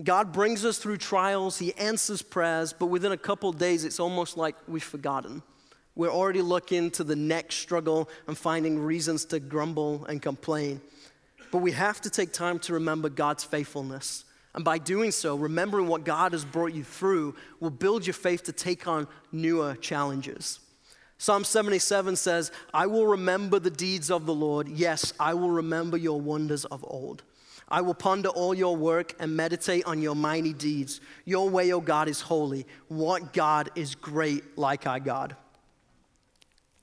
God 0.05 0.33
brings 0.33 0.65
us 0.65 0.79
through 0.79 0.99
trials, 0.99 1.59
He 1.59 1.75
answers 1.75 2.23
prayers, 2.23 2.73
but 2.73 2.87
within 2.87 3.11
a 3.11 3.17
couple 3.17 3.53
days, 3.53 3.85
it's 3.85 3.99
almost 3.99 4.37
like 4.37 4.55
we've 4.69 4.81
forgotten. 4.85 5.43
We're 5.97 6.13
already 6.13 6.43
looking 6.43 6.93
to 6.93 7.03
the 7.03 7.17
next 7.17 7.57
struggle 7.57 8.09
and 8.29 8.39
finding 8.39 8.79
reasons 8.79 9.25
to 9.27 9.41
grumble 9.41 10.05
and 10.05 10.23
complain. 10.23 10.81
But 11.51 11.59
we 11.59 11.73
have 11.73 12.01
to 12.03 12.11
take 12.11 12.33
time 12.33 12.61
to 12.61 12.75
remember 12.75 13.09
God's 13.09 13.43
faithfulness. 13.43 14.25
And 14.59 14.65
by 14.65 14.79
doing 14.79 15.13
so, 15.13 15.37
remembering 15.37 15.87
what 15.87 16.03
God 16.03 16.33
has 16.33 16.45
brought 16.45 16.73
you 16.73 16.83
through 16.83 17.37
will 17.61 17.71
build 17.71 18.05
your 18.09 18.15
faith 18.15 18.43
to 18.43 18.53
take 18.53 18.89
on 18.89 19.07
newer 19.31 19.77
challenges. 19.77 20.59
Psalm 21.17 21.45
77 21.45 22.17
says, 22.17 22.51
I 22.75 22.89
will 22.89 23.07
remember 23.07 23.61
the 23.61 23.71
deeds 23.71 24.11
of 24.11 24.27
the 24.27 24.35
Lord. 24.35 24.67
Yes, 24.67 25.15
I 25.21 25.35
will 25.35 25.53
remember 25.53 25.97
your 25.97 26.21
wonders 26.21 26.65
of 26.65 26.85
old. 26.89 27.23
I 27.69 27.83
will 27.83 27.95
ponder 27.95 28.31
all 28.31 28.53
your 28.53 28.75
work 28.75 29.15
and 29.21 29.37
meditate 29.37 29.85
on 29.85 30.03
your 30.03 30.17
mighty 30.17 30.55
deeds. 30.55 31.01
Your 31.25 31.49
way, 31.49 31.73
O 31.73 31.81
God, 31.81 32.09
is 32.09 32.21
holy. 32.21 32.67
What 32.89 33.33
God 33.33 33.71
is 33.77 33.95
great 33.95 34.59
like 34.59 34.89
our 34.89 34.99
God? 34.99 35.37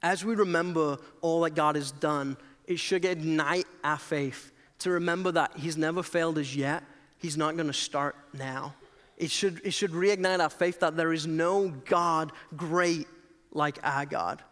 As 0.02 0.24
we 0.24 0.36
remember 0.36 0.98
all 1.20 1.42
that 1.42 1.56
God 1.56 1.76
has 1.76 1.92
done, 1.92 2.38
it 2.68 2.80
should 2.80 3.04
ignite 3.04 3.68
our 3.84 3.98
faith 3.98 4.54
to 4.80 4.92
remember 4.92 5.34
that 5.34 5.58
He's 5.58 5.76
never 5.76 6.02
failed 6.02 6.38
us 6.38 6.56
yet 6.56 6.82
He's 7.26 7.38
not 7.38 7.56
going 7.56 7.66
to 7.66 7.74
start 7.74 8.16
now. 8.34 8.76
It 9.18 9.32
should, 9.32 9.60
it 9.64 9.72
should 9.72 9.94
reignite 9.94 10.40
our 10.40 10.50
faith 10.52 10.82
that 10.82 10.96
there 10.96 11.12
is 11.12 11.26
no 11.26 11.70
God 11.70 12.32
great 12.56 13.08
like 13.52 13.80
our 13.82 14.06
God. 14.06 14.44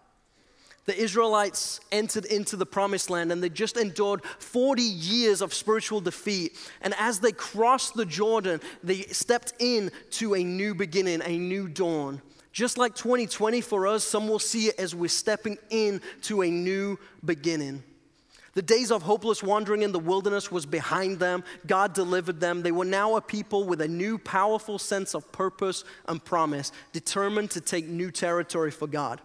The 0.86 0.98
Israelites 0.98 1.82
entered 1.92 2.26
into 2.26 2.56
the 2.56 2.66
promised 2.66 3.12
land 3.12 3.32
and 3.32 3.44
they 3.44 3.50
just 3.50 3.78
endured 3.78 4.26
40 4.26 4.82
years 4.82 5.42
of 5.42 5.54
spiritual 5.54 6.02
defeat. 6.02 6.58
And 6.82 6.96
as 6.98 7.20
they 7.20 7.32
crossed 7.32 7.94
the 7.94 8.08
Jordan, 8.08 8.60
they 8.84 9.04
stepped 9.04 9.54
into 9.60 10.34
a 10.34 10.44
new 10.44 10.74
beginning, 10.74 11.22
a 11.24 11.38
new 11.38 11.68
dawn. 11.68 12.24
Just 12.52 12.80
like 12.80 12.96
2020 12.96 13.62
for 13.62 13.86
us, 13.86 14.04
some 14.04 14.28
will 14.28 14.40
see 14.40 14.70
it 14.70 14.80
as 14.80 14.96
we're 14.96 15.10
stepping 15.10 15.60
into 15.70 16.42
a 16.42 16.50
new 16.50 16.98
beginning. 17.24 17.84
The 18.54 18.62
days 18.62 18.92
of 18.92 19.02
hopeless 19.02 19.42
wandering 19.42 19.82
in 19.82 19.92
the 19.92 20.00
wilderness 20.00 20.52
was 20.52 20.66
behind 20.66 21.20
them. 21.20 21.44
God 21.66 21.94
delivered 21.94 22.40
them. 22.40 22.62
They 22.62 22.72
were 22.72 22.86
now 22.86 23.16
a 23.16 23.22
people 23.22 23.64
with 23.64 23.82
a 23.82 23.88
new, 23.88 24.20
powerful 24.20 24.78
sense 24.78 25.16
of 25.16 25.32
purpose 25.32 25.84
and 26.08 26.24
promise, 26.24 26.72
determined 26.92 27.52
to 27.52 27.62
take 27.62 27.88
new 27.88 28.12
territory 28.12 28.70
for 28.70 28.88
God. 28.88 29.22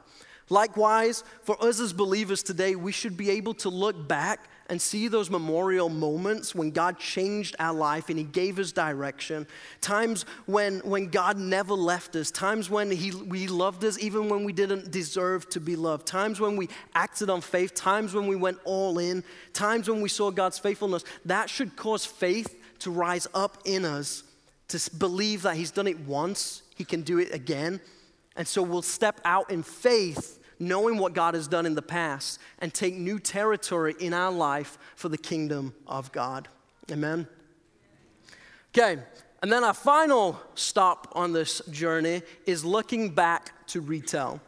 Likewise, 0.48 1.24
for 1.42 1.62
us 1.62 1.78
as 1.78 1.92
believers 1.92 2.42
today, 2.42 2.74
we 2.74 2.92
should 2.92 3.18
be 3.18 3.30
able 3.30 3.52
to 3.54 3.68
look 3.68 4.08
back 4.08 4.48
and 4.68 4.80
see 4.80 5.08
those 5.08 5.30
memorial 5.30 5.88
moments 5.88 6.54
when 6.54 6.70
God 6.70 6.98
changed 6.98 7.56
our 7.58 7.72
life 7.72 8.10
and 8.10 8.18
He 8.18 8.24
gave 8.24 8.58
us 8.58 8.70
direction, 8.70 9.46
times 9.80 10.24
when, 10.46 10.80
when 10.80 11.08
God 11.08 11.38
never 11.38 11.74
left 11.74 12.14
us, 12.16 12.30
times 12.30 12.68
when 12.68 12.90
he, 12.90 13.12
we 13.12 13.46
loved 13.46 13.82
us 13.84 13.98
even 13.98 14.28
when 14.28 14.44
we 14.44 14.52
didn't 14.52 14.90
deserve 14.90 15.48
to 15.50 15.60
be 15.60 15.74
loved, 15.74 16.06
times 16.06 16.38
when 16.38 16.56
we 16.56 16.68
acted 16.94 17.30
on 17.30 17.40
faith, 17.40 17.74
times 17.74 18.12
when 18.12 18.26
we 18.26 18.36
went 18.36 18.58
all 18.64 18.98
in, 18.98 19.24
times 19.54 19.88
when 19.88 20.00
we 20.02 20.08
saw 20.08 20.30
God's 20.30 20.58
faithfulness. 20.58 21.04
That 21.24 21.48
should 21.48 21.74
cause 21.76 22.04
faith 22.04 22.54
to 22.80 22.90
rise 22.90 23.26
up 23.34 23.58
in 23.64 23.84
us 23.84 24.22
to 24.68 24.90
believe 24.96 25.42
that 25.42 25.56
He's 25.56 25.70
done 25.70 25.86
it 25.86 25.98
once, 26.00 26.62
He 26.76 26.84
can 26.84 27.02
do 27.02 27.18
it 27.18 27.34
again. 27.34 27.80
And 28.36 28.46
so 28.46 28.62
we'll 28.62 28.82
step 28.82 29.20
out 29.24 29.50
in 29.50 29.62
faith 29.62 30.37
knowing 30.58 30.98
what 30.98 31.12
God 31.12 31.34
has 31.34 31.48
done 31.48 31.66
in 31.66 31.74
the 31.74 31.82
past, 31.82 32.40
and 32.58 32.72
take 32.72 32.94
new 32.94 33.18
territory 33.18 33.94
in 34.00 34.12
our 34.12 34.32
life 34.32 34.78
for 34.96 35.08
the 35.08 35.18
kingdom 35.18 35.74
of 35.86 36.10
God. 36.12 36.48
Amen? 36.90 37.28
Okay, 38.76 39.02
and 39.42 39.52
then 39.52 39.64
our 39.64 39.74
final 39.74 40.40
stop 40.54 41.12
on 41.12 41.32
this 41.32 41.62
journey 41.70 42.22
is 42.46 42.64
looking 42.64 43.10
back 43.10 43.66
to 43.68 43.80
retell. 43.80 44.40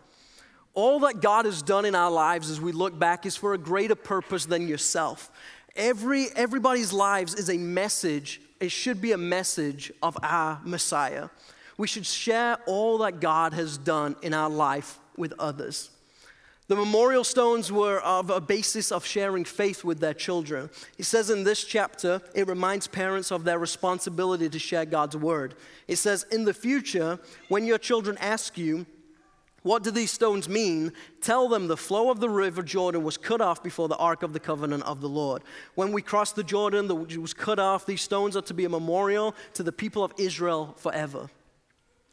All 0.75 1.01
that 1.01 1.20
God 1.20 1.44
has 1.44 1.62
done 1.62 1.85
in 1.85 1.94
our 1.94 2.11
lives 2.11 2.51
as 2.51 2.61
we 2.61 2.73
look 2.73 2.99
back 2.99 3.27
is 3.27 3.37
for 3.37 3.55
a 3.55 3.59
greater 3.59 3.94
purpose 3.94 4.46
than 4.46 4.68
yourself. 4.68 5.31
Every, 5.77 6.27
everybody's 6.35 6.92
lives 6.92 7.35
is 7.35 7.51
a 7.51 7.57
message, 7.57 8.40
it 8.61 8.70
should 8.70 9.01
be 9.01 9.12
a 9.12 9.18
message 9.18 9.92
of 10.03 10.16
our 10.23 10.61
Messiah. 10.64 11.29
We 11.77 11.87
should 11.87 12.07
share 12.07 12.59
all 12.66 12.99
that 12.99 13.20
God 13.20 13.55
has 13.55 13.79
done 13.79 14.16
in 14.23 14.35
our 14.35 14.51
life 14.51 14.99
with 15.16 15.33
others. 15.38 15.90
The 16.70 16.76
memorial 16.76 17.24
stones 17.24 17.72
were 17.72 17.98
of 17.98 18.30
a 18.30 18.40
basis 18.40 18.92
of 18.92 19.04
sharing 19.04 19.44
faith 19.44 19.83
with 19.83 19.98
their 19.98 20.14
children. 20.14 20.70
He 20.96 21.02
says 21.02 21.28
in 21.28 21.42
this 21.42 21.64
chapter, 21.64 22.22
it 22.33 22.46
reminds 22.46 22.87
parents 22.87 23.33
of 23.33 23.42
their 23.42 23.59
responsibility 23.59 24.48
to 24.48 24.59
share 24.61 24.85
God's 24.85 25.16
word. 25.16 25.56
It 25.88 25.96
says, 25.96 26.26
In 26.30 26.44
the 26.44 26.54
future, 26.54 27.18
when 27.48 27.64
your 27.64 27.76
children 27.76 28.16
ask 28.20 28.56
you, 28.56 28.87
what 29.64 29.83
do 29.83 29.90
these 29.90 30.12
stones 30.12 30.48
mean? 30.48 30.92
Tell 31.20 31.48
them 31.48 31.66
the 31.66 31.76
flow 31.76 32.09
of 32.09 32.20
the 32.20 32.30
river 32.30 32.62
Jordan 32.62 33.02
was 33.02 33.16
cut 33.16 33.40
off 33.40 33.64
before 33.64 33.88
the 33.88 33.96
ark 33.96 34.22
of 34.22 34.33
the 34.33 34.38
covenant 34.38 34.85
of 34.85 35.00
the 35.00 35.09
Lord. 35.09 35.42
When 35.74 35.90
we 35.90 36.02
crossed 36.02 36.37
the 36.37 36.44
Jordan, 36.44 36.88
it 36.88 37.18
was 37.18 37.35
cut 37.35 37.59
off. 37.59 37.85
These 37.85 38.02
stones 38.02 38.37
are 38.37 38.42
to 38.42 38.54
be 38.54 38.64
a 38.64 38.68
memorial 38.68 39.35
to 39.54 39.64
the 39.64 39.72
people 39.72 40.04
of 40.04 40.12
Israel 40.18 40.76
forever. 40.78 41.30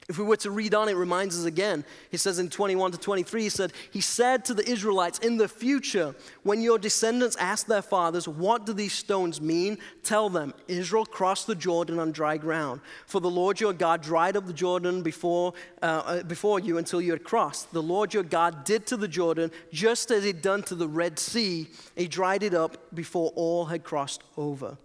If 0.10 0.18
we 0.18 0.24
were 0.24 0.38
to 0.38 0.52
read 0.52 0.74
on, 0.74 0.88
it 0.88 0.96
reminds 0.96 1.38
us 1.38 1.44
again. 1.44 1.84
He 2.10 2.16
says 2.16 2.40
in 2.40 2.50
21 2.50 2.94
to 2.94 2.98
23, 2.98 3.42
he 3.42 3.50
said, 3.50 3.74
He 3.92 4.00
said 4.00 4.46
to 4.46 4.54
the 4.54 4.66
Israelites, 4.66 5.20
In 5.20 5.36
the 5.36 5.50
future, 5.50 6.16
when 6.44 6.62
your 6.62 6.80
descendants 6.80 7.36
ask 7.36 7.68
their 7.68 7.82
fathers, 7.82 8.26
What 8.26 8.66
do 8.66 8.72
these 8.72 8.94
stones 8.94 9.42
mean? 9.42 9.78
Tell 10.04 10.30
them, 10.30 10.54
Israel 10.70 11.06
crossed 11.06 11.46
the 11.48 11.56
Jordan 11.56 12.00
on 12.00 12.14
dry 12.14 12.38
ground. 12.38 12.80
For 13.06 13.20
the 13.20 13.30
Lord 13.30 13.60
your 13.60 13.74
God 13.74 14.02
dried 14.02 14.38
up 14.38 14.46
the 14.48 14.54
Jordan 14.54 15.02
before, 15.02 15.54
uh, 15.82 16.04
uh 16.06 16.24
before 16.24 16.62
you 16.62 16.78
until 16.78 17.02
you 17.02 17.12
had 17.12 17.26
crossed. 17.26 17.74
The 17.74 17.84
Lord 17.84 18.14
your 18.14 18.24
God 18.24 18.64
did 18.64 18.88
to 18.88 18.98
the 18.98 19.10
Jordan 19.10 19.52
just 19.74 20.10
as 20.10 20.24
he'd 20.24 20.42
done 20.42 20.64
to 20.64 20.76
the 20.76 20.88
Red 20.88 21.20
Sea, 21.20 21.68
he 21.98 22.08
dried 22.08 22.44
it 22.44 22.54
up 22.54 22.96
before 22.96 23.34
all 23.36 23.66
had 23.66 23.84
crossed 23.84 24.24
over. 24.38 24.78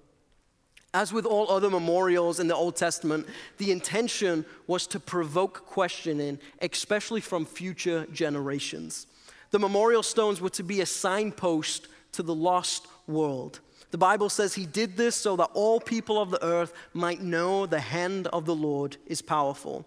As 0.94 1.12
with 1.12 1.24
all 1.24 1.50
other 1.50 1.70
memorials 1.70 2.38
in 2.38 2.48
the 2.48 2.54
Old 2.54 2.76
Testament, 2.76 3.26
the 3.56 3.72
intention 3.72 4.44
was 4.66 4.86
to 4.88 5.00
provoke 5.00 5.64
questioning, 5.66 6.38
especially 6.60 7.22
from 7.22 7.46
future 7.46 8.06
generations. 8.12 9.06
The 9.52 9.58
memorial 9.58 10.02
stones 10.02 10.40
were 10.40 10.50
to 10.50 10.62
be 10.62 10.80
a 10.80 10.86
signpost 10.86 11.88
to 12.12 12.22
the 12.22 12.34
lost 12.34 12.86
world. 13.06 13.60
The 13.90 13.98
Bible 13.98 14.28
says 14.28 14.54
he 14.54 14.66
did 14.66 14.96
this 14.96 15.16
so 15.16 15.36
that 15.36 15.50
all 15.54 15.80
people 15.80 16.20
of 16.20 16.30
the 16.30 16.44
earth 16.44 16.72
might 16.92 17.22
know 17.22 17.66
the 17.66 17.80
hand 17.80 18.26
of 18.28 18.44
the 18.44 18.54
Lord 18.54 18.96
is 19.06 19.22
powerful. 19.22 19.86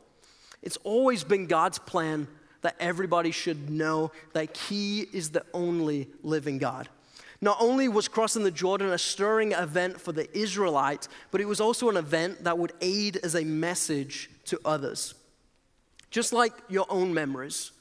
It's 0.61 0.77
always 0.77 1.23
been 1.23 1.47
God's 1.47 1.79
plan 1.79 2.27
that 2.61 2.75
everybody 2.79 3.29
should 3.29 3.69
know 3.69 4.11
that 4.33 4.57
he 4.57 5.01
is 5.01 5.29
the 5.29 5.45
only 5.53 6.09
living 6.23 6.57
God. 6.57 6.89
Not 7.45 7.57
only 7.59 7.87
was 7.87 8.07
crossing 8.07 8.41
the 8.41 8.49
Jordan 8.49 8.89
a 8.89 8.97
stirring 8.97 9.51
event 9.51 10.01
for 10.01 10.11
the 10.11 10.27
Israelites, 10.35 11.07
but 11.29 11.41
it 11.41 11.45
was 11.45 11.61
also 11.61 11.89
an 11.89 11.95
event 11.95 12.43
that 12.43 12.57
would 12.57 12.73
aid 12.81 13.17
as 13.17 13.35
a 13.35 13.43
message 13.43 14.31
to 14.45 14.59
others. 14.65 15.13
just 16.09 16.33
like 16.33 16.53
your 16.69 16.85
own 16.89 17.13
memories. 17.13 17.71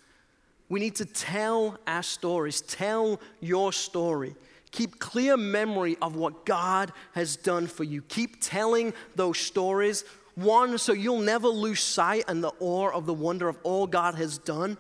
We 0.69 0.81
need 0.81 0.97
to 0.97 1.07
tell 1.07 1.79
our 1.87 2.03
stories, 2.03 2.61
tell 2.61 3.21
your 3.41 3.73
story. 3.73 4.35
Keep 4.73 4.99
clear 4.99 5.37
memory 5.37 5.97
of 6.03 6.17
what 6.17 6.45
God 6.45 6.93
has 7.13 7.37
done 7.37 7.67
for 7.69 7.85
you. 7.85 8.03
Keep 8.03 8.41
telling 8.41 8.93
those 9.15 9.39
stories. 9.39 10.05
One, 10.35 10.77
so 10.79 10.93
you'll 10.93 11.21
never 11.21 11.49
lose 11.49 11.81
sight 11.81 12.25
and 12.27 12.43
the 12.43 12.53
awe 12.59 12.91
of 12.91 13.07
the 13.07 13.15
wonder 13.15 13.49
of 13.49 13.57
all 13.63 13.87
God 13.87 14.17
has 14.17 14.37
done, 14.37 14.77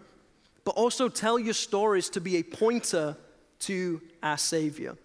but 0.64 0.72
also 0.72 1.08
tell 1.08 1.38
your 1.38 1.54
stories 1.54 2.10
to 2.10 2.20
be 2.20 2.36
a 2.36 2.42
pointer 2.42 3.16
to 3.66 4.00
our 4.22 4.38
Savior. 4.38 4.96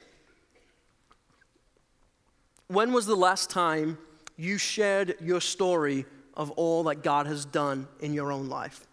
When 2.68 2.94
was 2.94 3.06
the 3.06 3.16
last 3.16 3.50
time 3.50 3.98
you 4.38 4.58
shared 4.58 5.16
your 5.22 5.42
story 5.42 6.06
of 6.36 6.52
all 6.52 6.84
that 6.84 7.04
God 7.04 7.26
has 7.26 7.46
done 7.46 7.88
in 8.00 8.14
your 8.14 8.32
own 8.32 8.48
life? 8.48 8.86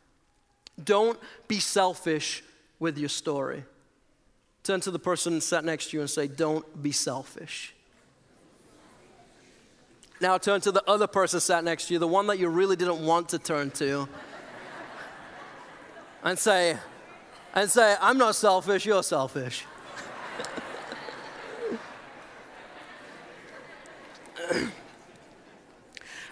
Don't 0.82 1.18
be 1.48 1.58
selfish 1.58 2.42
with 2.78 2.98
your 2.98 3.08
story. 3.08 3.64
Turn 4.62 4.80
to 4.80 4.90
the 4.90 4.98
person 4.98 5.40
sat 5.40 5.64
next 5.64 5.90
to 5.90 5.96
you 5.96 6.00
and 6.00 6.10
say, 6.10 6.26
Don't 6.26 6.82
be 6.82 6.92
selfish. 6.92 7.74
Now 10.20 10.38
turn 10.38 10.60
to 10.62 10.72
the 10.72 10.82
other 10.88 11.06
person 11.06 11.40
sat 11.40 11.62
next 11.62 11.88
to 11.88 11.94
you, 11.94 11.98
the 11.98 12.08
one 12.08 12.26
that 12.28 12.38
you 12.38 12.48
really 12.48 12.76
didn't 12.76 13.04
want 13.04 13.28
to 13.30 13.38
turn 13.38 13.70
to, 13.72 14.08
and 16.24 16.38
say, 16.38 16.78
and 17.56 17.68
say, 17.68 17.96
I'm 18.00 18.18
not 18.18 18.36
selfish, 18.36 18.86
you're 18.86 19.02
selfish. 19.02 19.64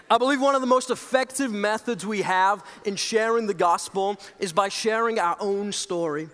I 0.08 0.18
believe 0.18 0.40
one 0.40 0.54
of 0.54 0.60
the 0.60 0.68
most 0.68 0.90
effective 0.90 1.50
methods 1.50 2.06
we 2.06 2.22
have 2.22 2.64
in 2.84 2.94
sharing 2.94 3.48
the 3.48 3.54
gospel 3.54 4.20
is 4.38 4.52
by 4.52 4.68
sharing 4.68 5.18
our 5.18 5.36
own 5.40 5.72
story 5.72 6.28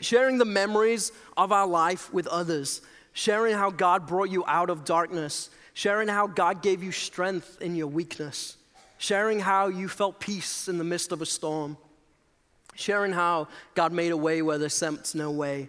sharing 0.00 0.38
the 0.38 0.44
memories 0.44 1.12
of 1.36 1.52
our 1.52 1.66
life 1.66 2.12
with 2.12 2.26
others, 2.28 2.82
sharing 3.12 3.54
how 3.54 3.70
God 3.70 4.06
brought 4.06 4.30
you 4.30 4.44
out 4.46 4.70
of 4.70 4.84
darkness, 4.84 5.50
sharing 5.74 6.08
how 6.08 6.26
God 6.26 6.62
gave 6.62 6.82
you 6.82 6.92
strength 6.92 7.60
in 7.60 7.74
your 7.74 7.88
weakness, 7.88 8.56
sharing 8.98 9.40
how 9.40 9.68
you 9.68 9.88
felt 9.88 10.20
peace 10.20 10.68
in 10.68 10.78
the 10.78 10.84
midst 10.84 11.12
of 11.12 11.22
a 11.22 11.26
storm, 11.26 11.76
sharing 12.78 13.12
how 13.12 13.48
God 13.74 13.92
made 13.92 14.12
a 14.12 14.16
way 14.16 14.40
where 14.40 14.56
there 14.56 14.68
seemed 14.68 15.12
no 15.14 15.32
way. 15.32 15.68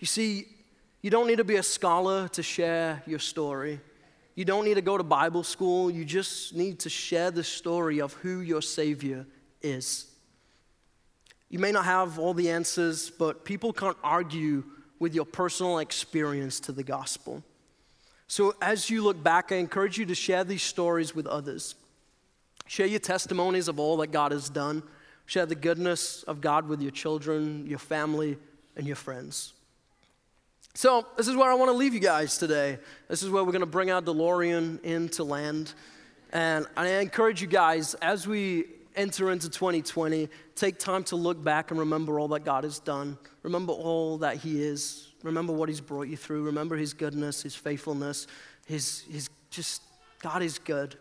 You 0.00 0.06
see, 0.08 0.46
you 1.02 1.08
don't 1.08 1.28
need 1.28 1.36
to 1.36 1.44
be 1.44 1.56
a 1.56 1.62
scholar 1.62 2.26
to 2.28 2.42
share 2.42 3.00
your 3.06 3.20
story. 3.20 3.80
You 4.34 4.44
don't 4.44 4.64
need 4.64 4.74
to 4.74 4.82
go 4.82 4.98
to 4.98 5.04
Bible 5.04 5.44
school. 5.44 5.88
You 5.88 6.04
just 6.04 6.56
need 6.56 6.80
to 6.80 6.88
share 6.88 7.30
the 7.30 7.44
story 7.44 8.00
of 8.00 8.12
who 8.14 8.40
your 8.40 8.60
Savior 8.60 9.24
is. 9.62 10.06
You 11.48 11.60
may 11.60 11.70
not 11.70 11.84
have 11.84 12.18
all 12.18 12.34
the 12.34 12.50
answers, 12.50 13.08
but 13.08 13.44
people 13.44 13.72
can't 13.72 13.96
argue 14.02 14.64
with 14.98 15.14
your 15.14 15.24
personal 15.26 15.78
experience 15.78 16.58
to 16.60 16.72
the 16.72 16.82
gospel. 16.82 17.44
So, 18.26 18.54
as 18.60 18.90
you 18.90 19.02
look 19.02 19.22
back, 19.22 19.52
I 19.52 19.56
encourage 19.56 19.96
you 19.96 20.06
to 20.06 20.14
share 20.14 20.42
these 20.42 20.62
stories 20.62 21.14
with 21.14 21.26
others. 21.26 21.76
Share 22.66 22.86
your 22.86 23.00
testimonies 23.00 23.68
of 23.68 23.78
all 23.78 23.96
that 23.98 24.08
God 24.08 24.32
has 24.32 24.50
done. 24.50 24.82
Share 25.28 25.44
the 25.44 25.54
goodness 25.54 26.22
of 26.22 26.40
God 26.40 26.68
with 26.68 26.80
your 26.80 26.90
children, 26.90 27.66
your 27.66 27.78
family, 27.78 28.38
and 28.76 28.86
your 28.86 28.96
friends. 28.96 29.52
So, 30.72 31.06
this 31.18 31.28
is 31.28 31.36
where 31.36 31.50
I 31.50 31.54
want 31.54 31.68
to 31.68 31.76
leave 31.76 31.92
you 31.92 32.00
guys 32.00 32.38
today. 32.38 32.78
This 33.08 33.22
is 33.22 33.28
where 33.28 33.44
we're 33.44 33.52
going 33.52 33.60
to 33.60 33.66
bring 33.66 33.90
our 33.90 34.00
DeLorean 34.00 34.82
into 34.82 35.24
land. 35.24 35.74
And 36.32 36.66
I 36.78 36.88
encourage 36.92 37.42
you 37.42 37.46
guys, 37.46 37.92
as 38.00 38.26
we 38.26 38.68
enter 38.96 39.30
into 39.30 39.50
2020, 39.50 40.30
take 40.54 40.78
time 40.78 41.04
to 41.04 41.16
look 41.16 41.44
back 41.44 41.72
and 41.72 41.78
remember 41.78 42.18
all 42.18 42.28
that 42.28 42.46
God 42.46 42.64
has 42.64 42.78
done. 42.78 43.18
Remember 43.42 43.74
all 43.74 44.16
that 44.18 44.38
He 44.38 44.62
is. 44.62 45.08
Remember 45.22 45.52
what 45.52 45.68
He's 45.68 45.82
brought 45.82 46.08
you 46.08 46.16
through. 46.16 46.44
Remember 46.44 46.74
His 46.74 46.94
goodness, 46.94 47.42
His 47.42 47.54
faithfulness, 47.54 48.26
His, 48.64 49.04
his 49.10 49.28
just, 49.50 49.82
God 50.22 50.42
is 50.42 50.58
good. 50.58 50.96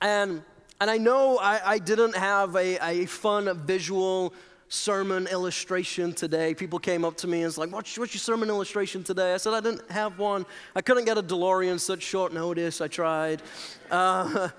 And, 0.00 0.42
and 0.80 0.90
I 0.90 0.98
know 0.98 1.38
I, 1.38 1.60
I 1.74 1.78
didn't 1.78 2.16
have 2.16 2.54
a, 2.56 2.78
a 2.78 3.06
fun 3.06 3.56
visual 3.66 4.32
sermon 4.68 5.26
illustration 5.26 6.12
today. 6.12 6.54
People 6.54 6.78
came 6.78 7.04
up 7.04 7.16
to 7.18 7.26
me 7.26 7.38
and 7.38 7.46
was 7.46 7.58
like, 7.58 7.72
what's, 7.72 7.98
what's 7.98 8.14
your 8.14 8.20
sermon 8.20 8.48
illustration 8.48 9.02
today? 9.02 9.34
I 9.34 9.38
said, 9.38 9.54
I 9.54 9.60
didn't 9.60 9.90
have 9.90 10.18
one. 10.18 10.44
I 10.76 10.82
couldn't 10.82 11.06
get 11.06 11.16
a 11.16 11.22
DeLorean 11.22 11.80
such 11.80 12.02
short 12.02 12.32
notice. 12.32 12.80
I 12.80 12.88
tried. 12.88 13.42
Uh, 13.90 14.48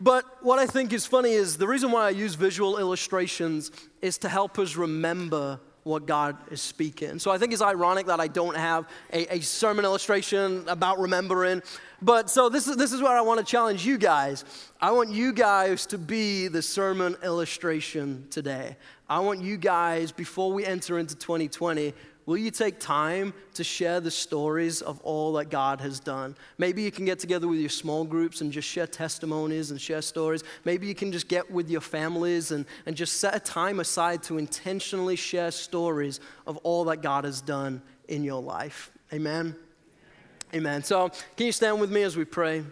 But 0.00 0.42
what 0.42 0.58
I 0.58 0.66
think 0.66 0.92
is 0.92 1.06
funny 1.06 1.32
is 1.32 1.56
the 1.56 1.68
reason 1.68 1.90
why 1.90 2.06
I 2.06 2.10
use 2.10 2.34
visual 2.34 2.78
illustrations 2.78 3.70
is 4.02 4.18
to 4.18 4.28
help 4.28 4.58
us 4.58 4.76
remember 4.76 5.60
what 5.84 6.06
God 6.06 6.36
is 6.50 6.60
speaking. 6.60 7.18
So 7.18 7.30
I 7.30 7.38
think 7.38 7.52
it's 7.52 7.62
ironic 7.62 8.06
that 8.06 8.18
I 8.18 8.26
don't 8.26 8.56
have 8.56 8.88
a, 9.12 9.36
a, 9.36 9.40
sermon 9.40 9.84
illustration 9.84 10.64
about 10.66 10.98
remembering. 10.98 11.62
But 12.00 12.30
so 12.30 12.48
this 12.48 12.66
is, 12.66 12.76
this 12.76 12.92
is 12.92 13.02
where 13.02 13.16
I 13.16 13.20
want 13.20 13.38
to 13.38 13.46
challenge 13.46 13.86
you 13.86 13.98
guys. 13.98 14.44
I 14.80 14.90
want 14.90 15.10
you 15.10 15.32
guys 15.32 15.86
to 15.86 15.98
be 15.98 16.48
the 16.48 16.62
sermon 16.62 17.16
illustration 17.22 18.26
today. 18.30 18.76
I 19.08 19.20
want 19.20 19.42
you 19.42 19.58
guys, 19.58 20.10
before 20.10 20.52
we 20.52 20.64
enter 20.64 20.98
into 20.98 21.14
2020, 21.14 21.92
will 22.26 22.36
you 22.36 22.50
take 22.50 22.80
time 22.80 23.32
to 23.54 23.64
share 23.64 24.00
the 24.00 24.10
stories 24.10 24.82
of 24.82 25.00
all 25.00 25.34
that 25.34 25.50
God 25.50 25.80
has 25.80 26.00
done? 26.00 26.36
Maybe 26.58 26.82
you 26.82 26.90
can 26.90 27.04
get 27.04 27.18
together 27.18 27.48
with 27.48 27.58
your 27.58 27.68
small 27.68 28.04
groups 28.04 28.40
and 28.40 28.52
just 28.52 28.68
share 28.68 28.86
testimonies 28.86 29.70
and 29.70 29.80
share 29.80 30.02
stories. 30.02 30.44
Maybe 30.64 30.86
you 30.86 30.94
can 30.94 31.12
just 31.12 31.28
get 31.28 31.50
with 31.50 31.70
your 31.70 31.80
families 31.80 32.50
and, 32.50 32.66
and 32.86 32.96
just 32.96 33.20
set 33.20 33.34
a 33.34 33.40
time 33.40 33.80
aside 33.80 34.22
to 34.24 34.38
intentionally 34.38 35.16
share 35.16 35.50
stories 35.50 36.20
of 36.46 36.56
all 36.58 36.84
that 36.84 37.02
God 37.02 37.24
has 37.24 37.40
done 37.40 37.82
in 38.08 38.24
your 38.24 38.42
life. 38.42 38.90
Amen. 39.12 39.56
Amen. 40.54 40.82
So, 40.84 41.10
can 41.36 41.46
you 41.46 41.52
stand 41.52 41.80
with 41.80 41.90
me 41.90 42.02
as 42.02 42.16
we 42.16 42.24
pray? 42.24 42.64